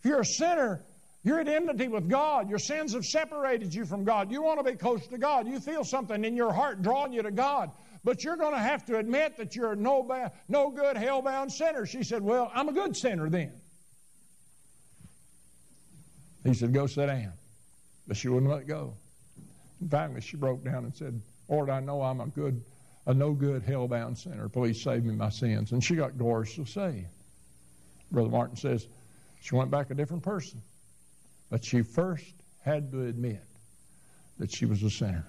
If 0.00 0.04
you're 0.04 0.20
a 0.20 0.24
sinner, 0.24 0.84
you're 1.24 1.40
at 1.40 1.48
enmity 1.48 1.88
with 1.88 2.08
God. 2.08 2.48
Your 2.48 2.58
sins 2.58 2.94
have 2.94 3.04
separated 3.04 3.74
you 3.74 3.84
from 3.84 4.04
God. 4.04 4.30
You 4.30 4.42
want 4.42 4.60
to 4.60 4.64
be 4.64 4.76
close 4.76 5.06
to 5.08 5.18
God. 5.18 5.46
You 5.48 5.60
feel 5.60 5.84
something 5.84 6.24
in 6.24 6.36
your 6.36 6.52
heart 6.52 6.82
drawing 6.82 7.12
you 7.12 7.22
to 7.22 7.30
God. 7.30 7.70
But 8.04 8.22
you're 8.22 8.36
going 8.36 8.54
to 8.54 8.60
have 8.60 8.86
to 8.86 8.96
admit 8.96 9.36
that 9.38 9.56
you're 9.56 9.72
a 9.72 9.76
no, 9.76 10.02
bad, 10.02 10.32
no 10.48 10.70
good, 10.70 10.96
hell 10.96 11.20
bound 11.20 11.52
sinner. 11.52 11.86
She 11.86 12.04
said, 12.04 12.22
Well, 12.22 12.50
I'm 12.54 12.68
a 12.68 12.72
good 12.72 12.96
sinner 12.96 13.28
then. 13.28 13.52
He 16.44 16.54
said, 16.54 16.72
Go 16.72 16.86
sit 16.86 17.06
down. 17.06 17.32
But 18.08 18.16
she 18.16 18.28
wouldn't 18.28 18.50
let 18.50 18.66
go. 18.66 18.94
And 19.80 19.90
finally, 19.90 20.22
she 20.22 20.36
broke 20.38 20.64
down 20.64 20.84
and 20.84 20.96
said, 20.96 21.20
Lord, 21.48 21.70
I 21.70 21.80
know 21.80 22.02
I'm 22.02 22.20
a 22.20 22.26
good, 22.26 22.62
a 23.06 23.14
no 23.14 23.32
good, 23.32 23.62
hell 23.62 23.86
bound 23.86 24.18
sinner. 24.18 24.48
Please 24.48 24.82
save 24.82 25.04
me 25.04 25.14
my 25.14 25.28
sins. 25.28 25.72
And 25.72 25.84
she 25.84 25.94
got 25.94 26.16
gloriously 26.18 26.64
saved. 26.64 27.06
Brother 28.10 28.30
Martin 28.30 28.56
says 28.56 28.88
she 29.40 29.54
went 29.54 29.70
back 29.70 29.90
a 29.90 29.94
different 29.94 30.22
person. 30.22 30.62
But 31.50 31.64
she 31.64 31.82
first 31.82 32.34
had 32.62 32.90
to 32.92 33.06
admit 33.06 33.42
that 34.38 34.50
she 34.50 34.66
was 34.66 34.82
a 34.82 34.90
sinner. 34.90 35.26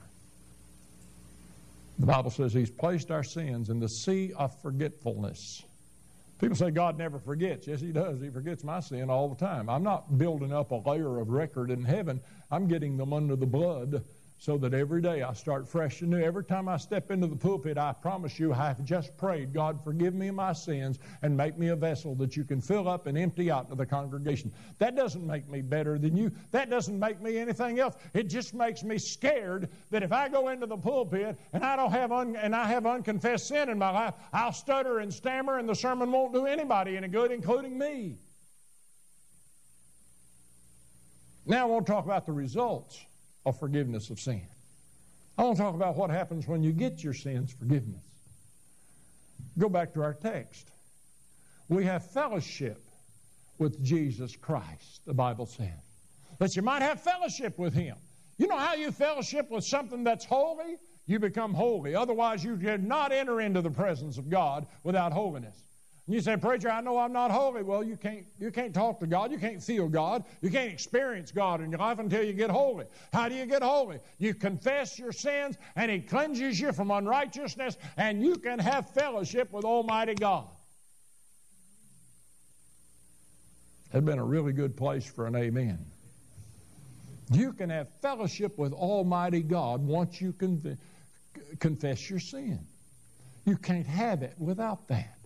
The 1.99 2.05
Bible 2.05 2.31
says 2.31 2.53
He's 2.53 2.69
placed 2.69 3.11
our 3.11 3.23
sins 3.23 3.69
in 3.69 3.79
the 3.79 3.89
sea 3.89 4.31
of 4.33 4.59
forgetfulness. 4.61 5.63
People 6.39 6.55
say 6.55 6.71
God 6.71 6.97
never 6.97 7.19
forgets. 7.19 7.67
Yes, 7.67 7.81
He 7.81 7.91
does. 7.91 8.21
He 8.21 8.29
forgets 8.29 8.63
my 8.63 8.79
sin 8.79 9.09
all 9.09 9.27
the 9.27 9.35
time. 9.35 9.69
I'm 9.69 9.83
not 9.83 10.17
building 10.17 10.53
up 10.53 10.71
a 10.71 10.75
layer 10.75 11.19
of 11.19 11.29
record 11.29 11.69
in 11.69 11.83
heaven. 11.83 12.21
I'm 12.49 12.67
getting 12.67 12.97
them 12.97 13.11
under 13.11 13.35
the 13.35 13.45
blood 13.45 14.03
so 14.39 14.57
that 14.57 14.73
every 14.73 15.01
day 15.01 15.21
I 15.21 15.33
start 15.33 15.67
fresh 15.67 15.99
and 16.01 16.11
new. 16.11 16.21
Every 16.21 16.45
time 16.45 16.69
I 16.69 16.77
step 16.77 17.11
into 17.11 17.27
the 17.27 17.35
pulpit, 17.35 17.77
I 17.77 17.91
promise 17.91 18.39
you, 18.39 18.53
I 18.53 18.69
have 18.69 18.85
just 18.85 19.15
prayed, 19.17 19.53
God, 19.53 19.83
forgive 19.83 20.15
me 20.15 20.31
my 20.31 20.53
sins 20.53 20.97
and 21.21 21.35
make 21.35 21.57
me 21.57 21.67
a 21.67 21.75
vessel 21.75 22.15
that 22.15 22.37
you 22.37 22.45
can 22.45 22.61
fill 22.61 22.87
up 22.87 23.05
and 23.05 23.17
empty 23.17 23.51
out 23.51 23.69
to 23.69 23.75
the 23.75 23.85
congregation. 23.85 24.53
That 24.77 24.95
doesn't 24.95 25.27
make 25.27 25.49
me 25.49 25.61
better 25.61 25.99
than 25.99 26.15
you. 26.15 26.31
That 26.51 26.69
doesn't 26.69 26.97
make 26.97 27.21
me 27.21 27.37
anything 27.37 27.79
else. 27.79 27.95
It 28.13 28.29
just 28.29 28.53
makes 28.53 28.81
me 28.81 28.97
scared 28.97 29.69
that 29.91 30.03
if 30.03 30.13
I 30.13 30.29
go 30.29 30.47
into 30.47 30.67
the 30.67 30.77
pulpit 30.77 31.37
and 31.51 31.61
I 31.61 31.75
don't 31.75 31.91
have 31.91 32.13
un- 32.13 32.37
and 32.37 32.55
I 32.55 32.65
have 32.69 32.85
unconfessed 32.85 33.49
sin 33.49 33.67
in 33.67 33.77
my 33.77 33.89
life, 33.89 34.13
I'll 34.31 34.53
stutter 34.53 34.99
and 34.99 35.13
stammer 35.13 35.59
and 35.59 35.67
the 35.67 35.75
sermon 35.75 36.13
won't 36.13 36.33
do 36.33 36.45
anybody 36.45 36.95
any 36.95 37.09
good, 37.09 37.33
including 37.33 37.77
me. 37.77 38.15
Now 41.45 41.63
I 41.63 41.65
want 41.65 41.85
to 41.87 41.91
talk 41.91 42.05
about 42.05 42.25
the 42.25 42.31
results 42.31 43.03
of 43.49 43.59
forgiveness 43.59 44.09
of 44.09 44.19
sin. 44.19 44.47
I 45.37 45.43
want 45.43 45.57
to 45.57 45.63
talk 45.63 45.75
about 45.75 45.95
what 45.95 46.09
happens 46.09 46.47
when 46.47 46.63
you 46.63 46.71
get 46.71 47.03
your 47.03 47.13
sins 47.13 47.51
forgiveness. 47.51 48.03
Go 49.57 49.69
back 49.69 49.93
to 49.93 50.01
our 50.01 50.13
text. 50.13 50.69
We 51.67 51.85
have 51.85 52.09
fellowship 52.11 52.81
with 53.57 53.83
Jesus 53.83 54.35
Christ, 54.35 55.01
the 55.05 55.13
Bible 55.13 55.45
says. 55.45 55.67
That 56.39 56.55
you 56.55 56.61
might 56.61 56.81
have 56.81 57.01
fellowship 57.01 57.57
with 57.57 57.73
Him. 57.73 57.95
You 58.37 58.47
know 58.47 58.57
how 58.57 58.73
you 58.75 58.91
fellowship 58.91 59.51
with 59.51 59.65
something 59.65 60.03
that's 60.03 60.25
holy? 60.25 60.77
You 61.07 61.19
become 61.19 61.53
holy. 61.53 61.95
Otherwise, 61.95 62.43
you 62.43 62.55
could 62.55 62.83
not 62.83 63.11
enter 63.11 63.41
into 63.41 63.61
the 63.61 63.71
presence 63.71 64.17
of 64.17 64.29
God 64.29 64.65
without 64.83 65.11
holiness. 65.11 65.63
You 66.09 66.21
say, 66.21 66.37
Preacher, 66.37 66.71
I 66.71 66.81
know 66.81 66.97
I'm 66.97 67.13
not 67.13 67.29
holy. 67.29 67.61
Well, 67.61 67.83
you 67.83 67.95
can't, 67.95 68.25
you 68.39 68.49
can't 68.49 68.73
talk 68.73 68.99
to 69.01 69.05
God. 69.05 69.31
You 69.31 69.37
can't 69.37 69.61
feel 69.61 69.87
God. 69.87 70.23
You 70.41 70.49
can't 70.49 70.73
experience 70.73 71.31
God 71.31 71.61
in 71.61 71.69
your 71.69 71.79
life 71.79 71.99
until 71.99 72.23
you 72.23 72.33
get 72.33 72.49
holy. 72.49 72.85
How 73.13 73.29
do 73.29 73.35
you 73.35 73.45
get 73.45 73.61
holy? 73.61 73.99
You 74.17 74.33
confess 74.33 74.97
your 74.97 75.11
sins, 75.11 75.55
and 75.75 75.91
He 75.91 75.99
cleanses 75.99 76.59
you 76.59 76.73
from 76.73 76.89
unrighteousness, 76.89 77.77
and 77.95 78.23
you 78.23 78.37
can 78.37 78.57
have 78.57 78.89
fellowship 78.89 79.53
with 79.53 79.65
Almighty 79.65 80.15
God. 80.15 80.47
That'd 83.91 84.03
been 84.03 84.17
a 84.17 84.25
really 84.25 84.51
good 84.51 84.75
place 84.75 85.05
for 85.05 85.27
an 85.27 85.35
amen. 85.35 85.77
You 87.31 87.53
can 87.53 87.69
have 87.69 87.87
fellowship 88.01 88.57
with 88.57 88.73
Almighty 88.73 89.43
God 89.43 89.85
once 89.85 90.19
you 90.19 90.33
confess 91.59 92.09
your 92.09 92.19
sin. 92.19 92.65
You 93.45 93.57
can't 93.57 93.85
have 93.85 94.23
it 94.23 94.33
without 94.39 94.87
that. 94.87 95.18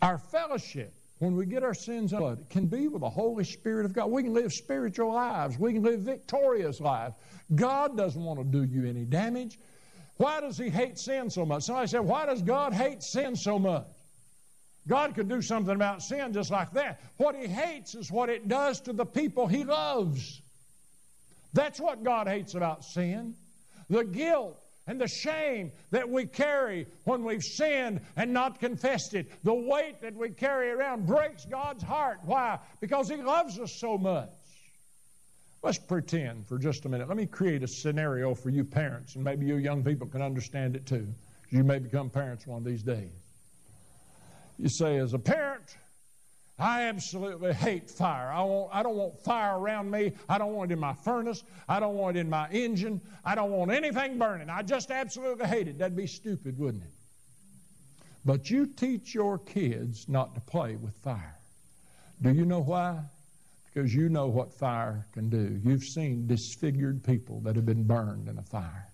Our 0.00 0.18
fellowship, 0.18 0.94
when 1.18 1.34
we 1.34 1.46
get 1.46 1.64
our 1.64 1.74
sins 1.74 2.12
blood, 2.12 2.46
can 2.50 2.66
be 2.66 2.88
with 2.88 3.02
the 3.02 3.10
Holy 3.10 3.44
Spirit 3.44 3.84
of 3.84 3.92
God. 3.92 4.10
We 4.10 4.22
can 4.22 4.34
live 4.34 4.52
spiritual 4.52 5.12
lives. 5.12 5.58
We 5.58 5.72
can 5.72 5.82
live 5.82 6.00
victorious 6.00 6.80
lives. 6.80 7.16
God 7.54 7.96
doesn't 7.96 8.22
want 8.22 8.38
to 8.38 8.44
do 8.44 8.64
you 8.64 8.88
any 8.88 9.04
damage. 9.04 9.58
Why 10.16 10.40
does 10.40 10.58
He 10.58 10.68
hate 10.68 10.98
sin 10.98 11.30
so 11.30 11.44
much? 11.44 11.64
Somebody 11.64 11.88
said, 11.88 12.00
Why 12.00 12.26
does 12.26 12.42
God 12.42 12.72
hate 12.72 13.02
sin 13.02 13.34
so 13.34 13.58
much? 13.58 13.86
God 14.86 15.14
could 15.14 15.28
do 15.28 15.42
something 15.42 15.74
about 15.74 16.02
sin 16.02 16.32
just 16.32 16.50
like 16.50 16.72
that. 16.72 17.00
What 17.16 17.34
He 17.36 17.46
hates 17.46 17.94
is 17.94 18.10
what 18.10 18.28
it 18.28 18.48
does 18.48 18.80
to 18.82 18.92
the 18.92 19.04
people 19.04 19.46
He 19.46 19.64
loves. 19.64 20.40
That's 21.52 21.80
what 21.80 22.04
God 22.04 22.28
hates 22.28 22.54
about 22.54 22.84
sin. 22.84 23.34
The 23.88 24.04
guilt 24.04 24.60
and 24.88 24.98
the 25.00 25.06
shame 25.06 25.70
that 25.90 26.08
we 26.08 26.26
carry 26.26 26.86
when 27.04 27.22
we've 27.22 27.44
sinned 27.44 28.00
and 28.16 28.32
not 28.32 28.58
confessed 28.58 29.14
it. 29.14 29.30
The 29.44 29.54
weight 29.54 30.00
that 30.00 30.16
we 30.16 30.30
carry 30.30 30.70
around 30.70 31.06
breaks 31.06 31.44
God's 31.44 31.84
heart. 31.84 32.18
Why? 32.24 32.58
Because 32.80 33.08
He 33.08 33.16
loves 33.16 33.60
us 33.60 33.72
so 33.72 33.98
much. 33.98 34.30
Let's 35.62 35.78
pretend 35.78 36.46
for 36.46 36.58
just 36.58 36.86
a 36.86 36.88
minute. 36.88 37.06
Let 37.06 37.18
me 37.18 37.26
create 37.26 37.62
a 37.62 37.68
scenario 37.68 38.34
for 38.34 38.48
you 38.48 38.64
parents, 38.64 39.14
and 39.14 39.22
maybe 39.22 39.44
you 39.44 39.56
young 39.56 39.84
people 39.84 40.06
can 40.06 40.22
understand 40.22 40.74
it 40.74 40.86
too. 40.86 41.06
You 41.50 41.64
may 41.64 41.78
become 41.78 42.08
parents 42.08 42.46
one 42.46 42.58
of 42.58 42.64
these 42.64 42.82
days. 42.82 43.10
You 44.58 44.68
say, 44.68 44.96
as 44.96 45.12
a 45.12 45.18
parent, 45.18 45.76
I 46.58 46.82
absolutely 46.82 47.52
hate 47.52 47.88
fire. 47.88 48.32
I, 48.32 48.42
want, 48.42 48.70
I 48.72 48.82
don't 48.82 48.96
want 48.96 49.20
fire 49.20 49.58
around 49.58 49.90
me. 49.90 50.12
I 50.28 50.38
don't 50.38 50.54
want 50.54 50.72
it 50.72 50.74
in 50.74 50.80
my 50.80 50.92
furnace. 50.92 51.44
I 51.68 51.78
don't 51.78 51.94
want 51.94 52.16
it 52.16 52.20
in 52.20 52.30
my 52.30 52.48
engine. 52.50 53.00
I 53.24 53.36
don't 53.36 53.52
want 53.52 53.70
anything 53.70 54.18
burning. 54.18 54.50
I 54.50 54.62
just 54.62 54.90
absolutely 54.90 55.46
hate 55.46 55.68
it. 55.68 55.78
That'd 55.78 55.96
be 55.96 56.08
stupid, 56.08 56.58
wouldn't 56.58 56.82
it? 56.82 56.90
But 58.24 58.50
you 58.50 58.66
teach 58.66 59.14
your 59.14 59.38
kids 59.38 60.08
not 60.08 60.34
to 60.34 60.40
play 60.40 60.74
with 60.74 60.94
fire. 60.96 61.38
Do 62.22 62.32
you 62.32 62.44
know 62.44 62.60
why? 62.60 62.98
Because 63.72 63.94
you 63.94 64.08
know 64.08 64.26
what 64.26 64.52
fire 64.52 65.06
can 65.12 65.28
do. 65.30 65.60
You've 65.64 65.84
seen 65.84 66.26
disfigured 66.26 67.04
people 67.04 67.40
that 67.40 67.54
have 67.54 67.66
been 67.66 67.84
burned 67.84 68.28
in 68.28 68.36
a 68.38 68.42
fire. 68.42 68.88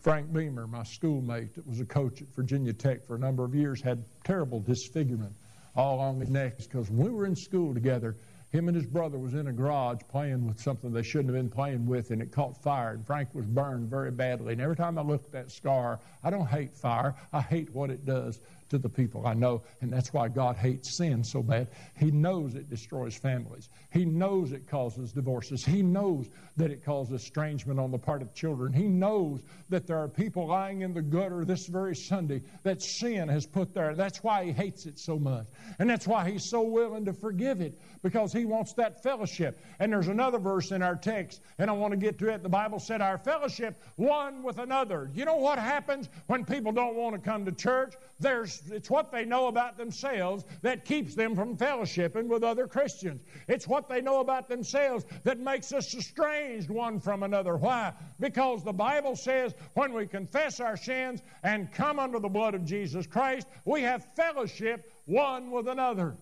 Frank 0.00 0.32
Beamer, 0.32 0.66
my 0.66 0.82
schoolmate 0.82 1.54
that 1.54 1.66
was 1.68 1.78
a 1.78 1.84
coach 1.84 2.20
at 2.22 2.28
Virginia 2.34 2.72
Tech 2.72 3.06
for 3.06 3.14
a 3.14 3.18
number 3.18 3.44
of 3.44 3.54
years, 3.54 3.80
had 3.80 4.02
terrible 4.24 4.58
disfigurement 4.58 5.34
all 5.76 6.00
on 6.00 6.20
his 6.20 6.30
neck 6.30 6.58
because 6.58 6.90
when 6.90 7.06
we 7.06 7.10
were 7.10 7.26
in 7.26 7.36
school 7.36 7.74
together, 7.74 8.16
him 8.50 8.66
and 8.66 8.76
his 8.76 8.86
brother 8.86 9.16
was 9.16 9.34
in 9.34 9.46
a 9.46 9.52
garage 9.52 10.00
playing 10.08 10.46
with 10.46 10.58
something 10.58 10.92
they 10.92 11.02
shouldn't 11.02 11.32
have 11.32 11.36
been 11.36 11.48
playing 11.50 11.86
with, 11.86 12.10
and 12.10 12.20
it 12.20 12.32
caught 12.32 12.60
fire. 12.60 12.94
And 12.94 13.06
Frank 13.06 13.32
was 13.32 13.46
burned 13.46 13.88
very 13.88 14.10
badly. 14.10 14.54
And 14.54 14.60
every 14.60 14.74
time 14.74 14.98
I 14.98 15.02
look 15.02 15.24
at 15.24 15.32
that 15.32 15.52
scar, 15.52 16.00
I 16.24 16.30
don't 16.30 16.48
hate 16.48 16.72
fire. 16.72 17.14
I 17.32 17.40
hate 17.42 17.72
what 17.72 17.90
it 17.90 18.04
does 18.04 18.40
to 18.70 18.78
the 18.78 18.88
people 18.88 19.26
I 19.26 19.34
know. 19.34 19.62
And 19.80 19.92
that's 19.92 20.12
why 20.12 20.28
God 20.28 20.56
hates 20.56 20.96
sin 20.96 21.22
so 21.22 21.42
bad. 21.42 21.68
He 21.98 22.10
knows 22.10 22.54
it 22.54 22.70
destroys 22.70 23.16
families. 23.16 23.68
He 23.92 24.04
knows 24.04 24.52
it 24.52 24.68
causes 24.68 25.12
divorces. 25.12 25.64
He 25.64 25.82
knows 25.82 26.28
that 26.56 26.70
it 26.70 26.84
causes 26.84 27.22
estrangement 27.22 27.78
on 27.78 27.90
the 27.90 27.98
part 27.98 28.22
of 28.22 28.34
children. 28.34 28.72
He 28.72 28.88
knows 28.88 29.42
that 29.68 29.86
there 29.86 29.98
are 29.98 30.08
people 30.08 30.46
lying 30.46 30.80
in 30.82 30.94
the 30.94 31.02
gutter 31.02 31.44
this 31.44 31.66
very 31.66 31.94
Sunday 31.94 32.42
that 32.62 32.80
sin 32.80 33.28
has 33.28 33.46
put 33.46 33.74
there. 33.74 33.94
That's 33.94 34.22
why 34.22 34.44
He 34.44 34.52
hates 34.52 34.86
it 34.86 34.98
so 34.98 35.18
much. 35.18 35.46
And 35.78 35.90
that's 35.90 36.06
why 36.06 36.30
He's 36.30 36.48
so 36.48 36.62
willing 36.62 37.04
to 37.04 37.12
forgive 37.12 37.60
it 37.60 37.80
because 38.02 38.32
He 38.32 38.44
wants 38.44 38.72
that 38.74 39.02
fellowship. 39.02 39.60
And 39.78 39.92
there's 39.92 40.08
another 40.08 40.38
verse 40.38 40.70
in 40.70 40.82
our 40.82 40.96
text, 40.96 41.42
and 41.58 41.68
I 41.68 41.72
want 41.72 41.92
to 41.92 41.96
get 41.96 42.18
to 42.20 42.28
it. 42.28 42.42
The 42.42 42.48
Bible 42.48 42.78
said, 42.78 43.00
Our 43.00 43.18
fellowship 43.18 43.82
one 43.96 44.42
with 44.42 44.58
another. 44.58 45.10
You 45.14 45.24
know 45.24 45.36
what 45.36 45.58
happens 45.58 46.08
when 46.26 46.44
people 46.44 46.72
don't 46.72 46.94
want 46.94 47.14
to 47.14 47.20
come 47.20 47.44
to 47.44 47.52
church? 47.52 47.94
There's, 48.18 48.59
it's 48.70 48.90
what 48.90 49.12
they 49.12 49.24
know 49.24 49.48
about 49.48 49.76
themselves 49.76 50.44
that 50.62 50.84
keeps 50.84 51.14
them 51.14 51.34
from 51.34 51.56
fellowshipping 51.56 52.26
with 52.26 52.42
other 52.42 52.66
Christians. 52.66 53.22
It's 53.48 53.66
what 53.66 53.88
they 53.88 54.00
know 54.00 54.20
about 54.20 54.48
themselves 54.48 55.04
that 55.24 55.38
makes 55.38 55.72
us 55.72 55.94
estranged 55.94 56.70
one 56.70 57.00
from 57.00 57.22
another. 57.22 57.56
Why? 57.56 57.92
Because 58.18 58.62
the 58.64 58.72
Bible 58.72 59.16
says 59.16 59.54
when 59.74 59.92
we 59.92 60.06
confess 60.06 60.60
our 60.60 60.76
sins 60.76 61.22
and 61.42 61.72
come 61.72 61.98
under 61.98 62.18
the 62.18 62.28
blood 62.28 62.54
of 62.54 62.64
Jesus 62.64 63.06
Christ, 63.06 63.46
we 63.64 63.82
have 63.82 64.04
fellowship 64.16 64.92
one 65.06 65.50
with 65.50 65.68
another. 65.68 66.16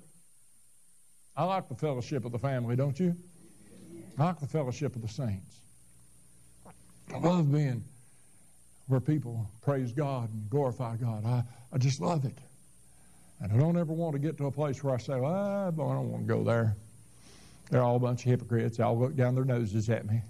I 1.37 1.44
like 1.44 1.68
the 1.68 1.74
fellowship 1.74 2.24
of 2.24 2.33
the 2.33 2.38
family, 2.38 2.74
don't 2.74 2.98
you? 2.98 3.14
I 4.18 4.24
like 4.24 4.40
the 4.40 4.46
fellowship 4.46 4.96
of 4.96 5.03
the 5.03 5.09
saints. 5.09 5.61
I 7.14 7.18
love 7.18 7.53
being 7.53 7.85
where 8.88 9.01
people 9.01 9.48
praise 9.62 9.92
God 9.92 10.33
and 10.33 10.51
glorify 10.51 10.96
God. 10.96 11.24
I, 11.24 11.44
I 11.72 11.79
just 11.79 12.01
love 12.01 12.24
it. 12.24 12.38
And 13.40 13.53
I 13.53 13.57
don't 13.57 13.77
ever 13.77 13.92
want 13.92 14.14
to 14.14 14.18
get 14.18 14.37
to 14.38 14.46
a 14.46 14.51
place 14.51 14.83
where 14.83 14.94
I 14.94 14.98
say, 14.98 15.12
ah, 15.14 15.70
well, 15.70 15.90
I 15.90 15.94
don't 15.94 16.11
want 16.11 16.27
to 16.27 16.35
go 16.35 16.42
there. 16.42 16.74
They're 17.70 17.83
all 17.83 17.96
a 17.96 18.01
bunch 18.01 18.24
of 18.24 18.31
hypocrites. 18.31 18.79
They 18.79 18.83
all 18.83 18.98
look 18.98 19.14
down 19.14 19.35
their 19.35 19.44
noses 19.44 19.88
at 19.90 20.07
me. 20.07 20.22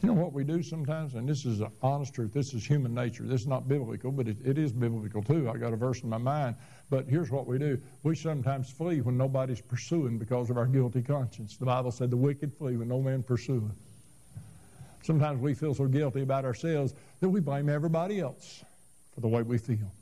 You 0.00 0.10
know 0.10 0.14
what 0.14 0.32
we 0.32 0.44
do 0.44 0.62
sometimes? 0.62 1.14
And 1.14 1.28
this 1.28 1.44
is 1.44 1.60
honest 1.82 2.14
truth. 2.14 2.32
This 2.32 2.54
is 2.54 2.64
human 2.64 2.94
nature. 2.94 3.24
This 3.24 3.40
is 3.40 3.46
not 3.48 3.66
biblical, 3.66 4.12
but 4.12 4.28
it, 4.28 4.36
it 4.44 4.56
is 4.56 4.72
biblical 4.72 5.24
too. 5.24 5.50
I 5.50 5.56
got 5.56 5.72
a 5.72 5.76
verse 5.76 6.02
in 6.02 6.08
my 6.08 6.18
mind. 6.18 6.54
But 6.88 7.06
here's 7.08 7.32
what 7.32 7.48
we 7.48 7.58
do. 7.58 7.80
We 8.04 8.14
sometimes 8.14 8.70
flee 8.70 9.00
when 9.00 9.18
nobody's 9.18 9.60
pursuing 9.60 10.16
because 10.16 10.50
of 10.50 10.56
our 10.56 10.66
guilty 10.66 11.02
conscience. 11.02 11.56
The 11.56 11.66
Bible 11.66 11.90
said 11.90 12.10
the 12.10 12.16
wicked 12.16 12.54
flee 12.54 12.76
when 12.76 12.88
no 12.88 13.02
man 13.02 13.24
pursueth. 13.24 13.74
Sometimes 15.02 15.40
we 15.40 15.54
feel 15.54 15.74
so 15.74 15.86
guilty 15.86 16.22
about 16.22 16.44
ourselves 16.44 16.94
that 17.20 17.28
we 17.28 17.40
blame 17.40 17.68
everybody 17.68 18.20
else 18.20 18.64
for 19.14 19.20
the 19.20 19.28
way 19.28 19.42
we 19.42 19.58
feel. 19.58 19.92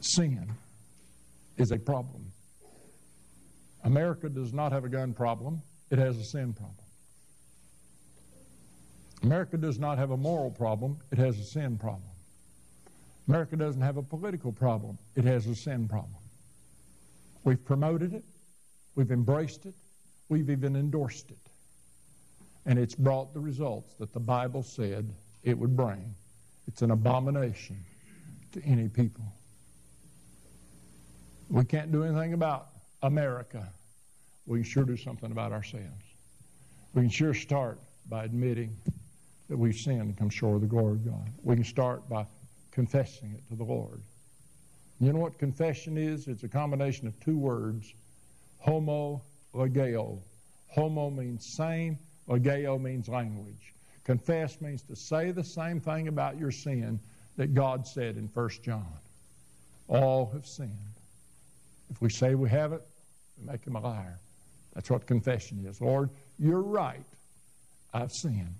Sin 0.00 0.52
is 1.56 1.72
a 1.72 1.78
problem. 1.78 2.32
America 3.84 4.28
does 4.28 4.52
not 4.52 4.72
have 4.72 4.84
a 4.84 4.88
gun 4.88 5.12
problem, 5.12 5.62
it 5.90 5.98
has 5.98 6.16
a 6.18 6.24
sin 6.24 6.52
problem. 6.52 6.76
America 9.22 9.56
does 9.56 9.78
not 9.78 9.98
have 9.98 10.10
a 10.10 10.16
moral 10.16 10.50
problem, 10.50 10.98
it 11.10 11.18
has 11.18 11.38
a 11.38 11.44
sin 11.44 11.78
problem. 11.78 12.02
America 13.28 13.56
doesn't 13.56 13.80
have 13.80 13.96
a 13.96 14.02
political 14.02 14.52
problem, 14.52 14.98
it 15.16 15.24
has 15.24 15.46
a 15.46 15.54
sin 15.54 15.88
problem. 15.88 16.22
We've 17.44 17.64
promoted 17.64 18.12
it, 18.12 18.24
we've 18.94 19.10
embraced 19.10 19.66
it, 19.66 19.74
we've 20.28 20.50
even 20.50 20.76
endorsed 20.76 21.30
it. 21.30 21.38
And 22.66 22.78
it's 22.78 22.94
brought 22.94 23.32
the 23.32 23.40
results 23.40 23.94
that 23.94 24.12
the 24.12 24.20
Bible 24.20 24.62
said 24.62 25.08
it 25.44 25.56
would 25.56 25.76
bring. 25.76 26.14
It's 26.66 26.82
an 26.82 26.90
abomination 26.90 27.78
to 28.52 28.62
any 28.64 28.88
people. 28.88 29.24
We 31.48 31.64
can't 31.64 31.92
do 31.92 32.02
anything 32.02 32.32
about 32.32 32.68
America. 33.02 33.68
We 34.46 34.58
can 34.58 34.64
sure 34.64 34.84
do 34.84 34.96
something 34.96 35.30
about 35.30 35.52
ourselves. 35.52 36.04
We 36.92 37.02
can 37.02 37.10
sure 37.10 37.34
start 37.34 37.78
by 38.08 38.24
admitting 38.24 38.76
that 39.48 39.56
we've 39.56 39.76
sinned 39.76 40.00
and 40.00 40.16
come 40.16 40.28
short 40.28 40.56
of 40.56 40.60
the 40.62 40.66
glory 40.66 40.94
of 40.94 41.04
God. 41.04 41.30
We 41.44 41.54
can 41.54 41.64
start 41.64 42.08
by 42.08 42.26
confessing 42.72 43.32
it 43.32 43.48
to 43.48 43.54
the 43.54 43.64
Lord. 43.64 44.02
You 44.98 45.12
know 45.12 45.20
what 45.20 45.38
confession 45.38 45.96
is? 45.96 46.26
It's 46.26 46.42
a 46.42 46.48
combination 46.48 47.06
of 47.06 47.18
two 47.20 47.38
words, 47.38 47.92
homo 48.58 49.22
legeo. 49.54 50.18
Homo 50.68 51.10
means 51.10 51.46
same, 51.46 51.98
legeo 52.28 52.80
means 52.80 53.08
language. 53.08 53.74
Confess 54.04 54.60
means 54.60 54.82
to 54.82 54.96
say 54.96 55.30
the 55.32 55.44
same 55.44 55.80
thing 55.80 56.08
about 56.08 56.38
your 56.38 56.50
sin 56.50 57.00
that 57.36 57.54
God 57.54 57.86
said 57.86 58.16
in 58.16 58.28
1 58.32 58.50
John. 58.62 58.86
All 59.88 60.30
have 60.32 60.46
sinned. 60.46 60.70
If 61.90 62.00
we 62.00 62.08
say 62.08 62.34
we 62.34 62.48
haven't, 62.48 62.82
we 63.38 63.50
make 63.50 63.64
him 63.64 63.76
a 63.76 63.80
liar. 63.80 64.18
That's 64.74 64.90
what 64.90 65.06
confession 65.06 65.64
is. 65.66 65.80
Lord, 65.80 66.10
you're 66.38 66.62
right. 66.62 67.04
I've 67.94 68.12
sinned. 68.12 68.54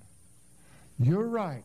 You're 0.98 1.29
right. 1.29 1.64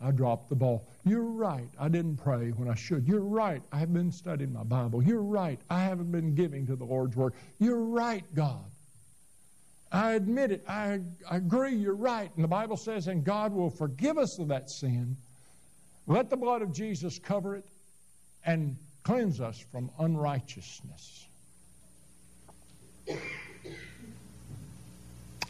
I 0.00 0.10
dropped 0.10 0.50
the 0.50 0.54
ball. 0.54 0.86
You're 1.04 1.22
right. 1.22 1.68
I 1.78 1.88
didn't 1.88 2.16
pray 2.16 2.50
when 2.50 2.68
I 2.68 2.74
should. 2.74 3.08
You're 3.08 3.20
right. 3.20 3.62
I 3.72 3.78
have 3.78 3.92
been 3.92 4.12
studying 4.12 4.52
my 4.52 4.62
Bible. 4.62 5.02
You're 5.02 5.22
right. 5.22 5.58
I 5.70 5.80
haven't 5.80 6.12
been 6.12 6.34
giving 6.34 6.66
to 6.66 6.76
the 6.76 6.84
Lord's 6.84 7.16
work. 7.16 7.34
You're 7.58 7.80
right, 7.80 8.24
God. 8.34 8.64
I 9.92 10.12
admit 10.12 10.50
it. 10.50 10.64
I, 10.68 11.00
I 11.30 11.36
agree. 11.36 11.74
You're 11.74 11.94
right. 11.94 12.30
And 12.34 12.42
the 12.42 12.48
Bible 12.48 12.76
says, 12.76 13.06
and 13.06 13.24
God 13.24 13.52
will 13.52 13.70
forgive 13.70 14.18
us 14.18 14.38
of 14.38 14.48
that 14.48 14.68
sin. 14.68 15.16
Let 16.06 16.28
the 16.30 16.36
blood 16.36 16.62
of 16.62 16.72
Jesus 16.72 17.18
cover 17.18 17.56
it 17.56 17.64
and 18.44 18.76
cleanse 19.02 19.40
us 19.40 19.58
from 19.58 19.90
unrighteousness. 19.98 21.26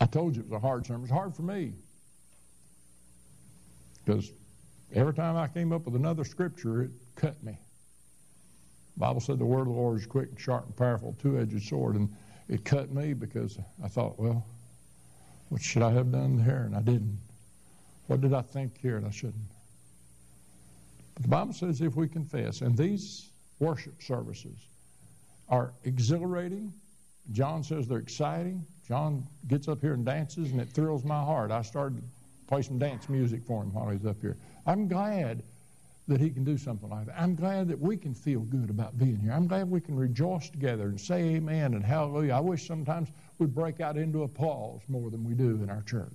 I 0.00 0.06
told 0.06 0.36
you 0.36 0.42
it 0.42 0.50
was 0.50 0.56
a 0.56 0.60
hard 0.60 0.86
sermon. 0.86 1.00
It 1.00 1.04
was 1.04 1.10
hard 1.10 1.34
for 1.34 1.42
me. 1.42 1.72
Because 4.04 4.30
every 4.94 5.14
time 5.14 5.36
I 5.36 5.48
came 5.48 5.72
up 5.72 5.86
with 5.86 5.96
another 5.96 6.24
scripture, 6.24 6.82
it 6.82 6.90
cut 7.16 7.42
me. 7.42 7.58
The 8.96 9.00
Bible 9.00 9.20
said 9.20 9.38
the 9.38 9.46
word 9.46 9.62
of 9.62 9.66
the 9.68 9.72
Lord 9.72 9.98
is 9.98 10.06
quick 10.06 10.28
and 10.30 10.40
sharp 10.40 10.66
and 10.66 10.76
powerful, 10.76 11.16
two-edged 11.20 11.62
sword, 11.62 11.96
and 11.96 12.14
it 12.48 12.64
cut 12.64 12.92
me 12.92 13.12
because 13.12 13.58
I 13.82 13.88
thought, 13.88 14.18
well, 14.18 14.44
what 15.48 15.62
should 15.62 15.82
I 15.82 15.90
have 15.92 16.12
done 16.12 16.38
here? 16.38 16.62
And 16.66 16.76
I 16.76 16.80
didn't. 16.80 17.18
What 18.06 18.20
did 18.20 18.34
I 18.34 18.42
think 18.42 18.80
here 18.80 18.96
and 18.96 19.06
I 19.06 19.10
shouldn't? 19.10 19.34
But 21.14 21.22
the 21.22 21.28
Bible 21.28 21.52
says 21.52 21.80
if 21.80 21.96
we 21.96 22.08
confess, 22.08 22.60
and 22.60 22.76
these 22.76 23.30
worship 23.58 24.02
services 24.02 24.58
are 25.48 25.72
exhilarating. 25.84 26.72
John 27.32 27.64
says 27.64 27.88
they're 27.88 27.98
exciting. 27.98 28.64
John 28.86 29.26
gets 29.48 29.66
up 29.66 29.80
here 29.80 29.94
and 29.94 30.04
dances, 30.04 30.52
and 30.52 30.60
it 30.60 30.68
thrills 30.68 31.04
my 31.04 31.20
heart. 31.20 31.50
I 31.50 31.62
started 31.62 32.02
play 32.46 32.62
some 32.62 32.78
dance 32.78 33.08
music 33.08 33.42
for 33.44 33.62
him 33.62 33.72
while 33.72 33.88
he's 33.90 34.06
up 34.06 34.20
here. 34.20 34.36
I'm 34.66 34.86
glad 34.88 35.42
that 36.08 36.20
he 36.20 36.30
can 36.30 36.44
do 36.44 36.56
something 36.56 36.88
like 36.88 37.06
that. 37.06 37.20
I'm 37.20 37.34
glad 37.34 37.68
that 37.68 37.80
we 37.80 37.96
can 37.96 38.14
feel 38.14 38.40
good 38.40 38.70
about 38.70 38.96
being 38.96 39.16
here. 39.16 39.32
I'm 39.32 39.48
glad 39.48 39.68
we 39.68 39.80
can 39.80 39.96
rejoice 39.96 40.48
together 40.48 40.84
and 40.84 41.00
say 41.00 41.34
amen 41.34 41.74
and 41.74 41.84
hallelujah. 41.84 42.34
I 42.34 42.40
wish 42.40 42.66
sometimes 42.66 43.08
we'd 43.38 43.54
break 43.54 43.80
out 43.80 43.96
into 43.96 44.22
applause 44.22 44.80
more 44.88 45.10
than 45.10 45.24
we 45.24 45.34
do 45.34 45.60
in 45.62 45.68
our 45.68 45.82
church. 45.82 46.12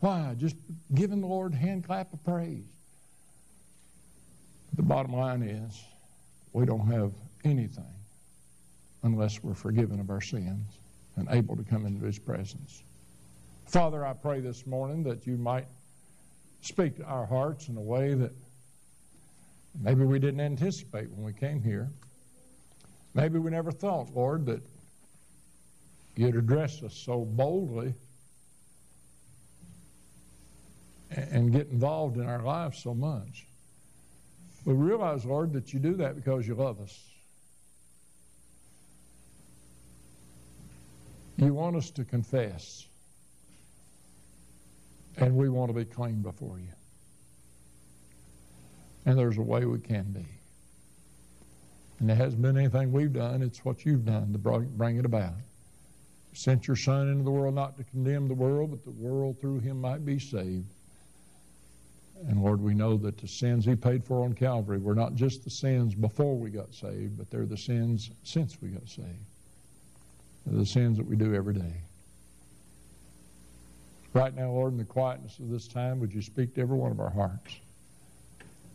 Why? 0.00 0.34
Just 0.38 0.56
giving 0.94 1.20
the 1.20 1.26
Lord 1.26 1.52
a 1.52 1.56
hand 1.56 1.84
clap 1.84 2.12
of 2.12 2.24
praise. 2.24 2.64
The 4.74 4.82
bottom 4.82 5.14
line 5.14 5.42
is 5.42 5.82
we 6.52 6.64
don't 6.64 6.86
have 6.86 7.12
anything 7.44 7.84
unless 9.02 9.42
we're 9.42 9.54
forgiven 9.54 10.00
of 10.00 10.10
our 10.10 10.20
sins 10.20 10.78
and 11.16 11.28
able 11.30 11.56
to 11.56 11.64
come 11.64 11.86
into 11.86 12.04
his 12.04 12.18
presence. 12.18 12.82
Father, 13.66 14.04
I 14.04 14.12
pray 14.12 14.40
this 14.40 14.66
morning 14.66 15.02
that 15.04 15.26
you 15.26 15.36
might 15.36 15.66
speak 16.62 16.96
to 16.96 17.04
our 17.04 17.26
hearts 17.26 17.68
in 17.68 17.76
a 17.76 17.80
way 17.80 18.14
that 18.14 18.32
maybe 19.80 20.04
we 20.04 20.18
didn't 20.18 20.40
anticipate 20.40 21.10
when 21.10 21.24
we 21.24 21.32
came 21.32 21.62
here. 21.62 21.90
Maybe 23.14 23.38
we 23.38 23.50
never 23.50 23.70
thought, 23.70 24.14
Lord, 24.14 24.46
that 24.46 24.62
you'd 26.16 26.36
address 26.36 26.82
us 26.82 26.94
so 26.94 27.24
boldly 27.24 27.94
and 31.10 31.52
get 31.52 31.68
involved 31.68 32.16
in 32.16 32.26
our 32.26 32.42
lives 32.42 32.78
so 32.82 32.94
much. 32.94 33.46
We 34.64 34.74
realize, 34.74 35.24
Lord, 35.24 35.52
that 35.54 35.72
you 35.72 35.80
do 35.80 35.94
that 35.94 36.16
because 36.16 36.46
you 36.46 36.54
love 36.54 36.80
us. 36.80 36.98
You 41.36 41.52
want 41.52 41.76
us 41.76 41.90
to 41.92 42.04
confess 42.04 42.86
and 45.16 45.34
we 45.34 45.48
want 45.48 45.70
to 45.70 45.74
be 45.74 45.84
clean 45.84 46.22
before 46.22 46.58
you. 46.58 46.72
And 49.04 49.18
there's 49.18 49.38
a 49.38 49.42
way 49.42 49.64
we 49.64 49.78
can 49.78 50.04
be. 50.12 50.26
And 51.98 52.10
it 52.10 52.16
hasn't 52.16 52.42
been 52.42 52.56
anything 52.56 52.92
we've 52.92 53.12
done, 53.12 53.42
it's 53.42 53.64
what 53.64 53.84
you've 53.84 54.04
done 54.04 54.32
to 54.32 54.38
bring 54.38 54.96
it 54.96 55.04
about. 55.04 55.34
You 56.30 56.36
sent 56.36 56.66
your 56.66 56.76
Son 56.76 57.08
into 57.08 57.24
the 57.24 57.30
world 57.30 57.54
not 57.54 57.76
to 57.76 57.84
condemn 57.84 58.28
the 58.28 58.34
world, 58.34 58.70
but 58.70 58.84
the 58.84 58.90
world 58.90 59.40
through 59.40 59.60
him 59.60 59.80
might 59.80 60.04
be 60.04 60.18
saved. 60.18 60.66
And 62.28 62.42
Lord, 62.42 62.60
we 62.60 62.74
know 62.74 62.96
that 62.98 63.18
the 63.18 63.26
sins 63.26 63.64
He 63.64 63.74
paid 63.74 64.04
for 64.04 64.24
on 64.24 64.34
Calvary 64.34 64.78
were 64.78 64.94
not 64.94 65.14
just 65.14 65.44
the 65.44 65.50
sins 65.50 65.94
before 65.94 66.36
we 66.36 66.50
got 66.50 66.72
saved, 66.72 67.18
but 67.18 67.30
they're 67.30 67.46
the 67.46 67.56
sins 67.56 68.10
since 68.22 68.60
we 68.60 68.68
got 68.68 68.88
saved. 68.88 69.08
They're 70.46 70.58
the 70.58 70.66
sins 70.66 70.96
that 70.98 71.06
we 71.06 71.16
do 71.16 71.34
every 71.34 71.54
day. 71.54 71.74
Right 74.12 74.34
now, 74.34 74.50
Lord, 74.50 74.72
in 74.72 74.78
the 74.78 74.84
quietness 74.84 75.38
of 75.38 75.48
this 75.48 75.66
time, 75.66 75.98
would 76.00 76.12
you 76.12 76.22
speak 76.22 76.54
to 76.54 76.60
every 76.60 76.76
one 76.76 76.92
of 76.92 77.00
our 77.00 77.10
hearts? 77.10 77.56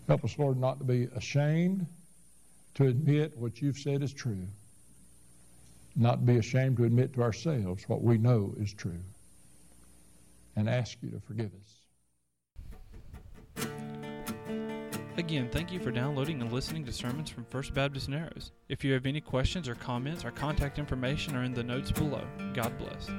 Help 0.07 0.23
us, 0.23 0.39
Lord, 0.39 0.57
not 0.57 0.79
to 0.79 0.85
be 0.85 1.09
ashamed 1.15 1.85
to 2.75 2.87
admit 2.87 3.37
what 3.37 3.61
you've 3.61 3.77
said 3.77 4.01
is 4.01 4.13
true, 4.13 4.47
not 5.95 6.25
be 6.25 6.37
ashamed 6.37 6.77
to 6.77 6.85
admit 6.85 7.13
to 7.13 7.23
ourselves 7.23 7.89
what 7.89 8.01
we 8.01 8.17
know 8.17 8.53
is 8.57 8.73
true, 8.73 9.01
and 10.55 10.69
ask 10.69 10.97
you 11.01 11.09
to 11.09 11.19
forgive 11.19 11.51
us. 11.53 11.77
Again, 15.17 15.49
thank 15.51 15.71
you 15.71 15.79
for 15.79 15.89
downloading 15.89 16.41
and 16.41 16.53
listening 16.53 16.85
to 16.85 16.93
sermons 16.93 17.31
from 17.31 17.43
First 17.45 17.73
Baptist 17.73 18.07
Narrows. 18.07 18.51
If 18.69 18.85
you 18.85 18.93
have 18.93 19.07
any 19.07 19.19
questions 19.19 19.67
or 19.67 19.73
comments, 19.73 20.23
our 20.23 20.31
contact 20.31 20.77
information 20.77 21.35
are 21.35 21.43
in 21.43 21.55
the 21.55 21.63
notes 21.63 21.91
below. 21.91 22.23
God 22.53 22.77
bless. 22.77 23.09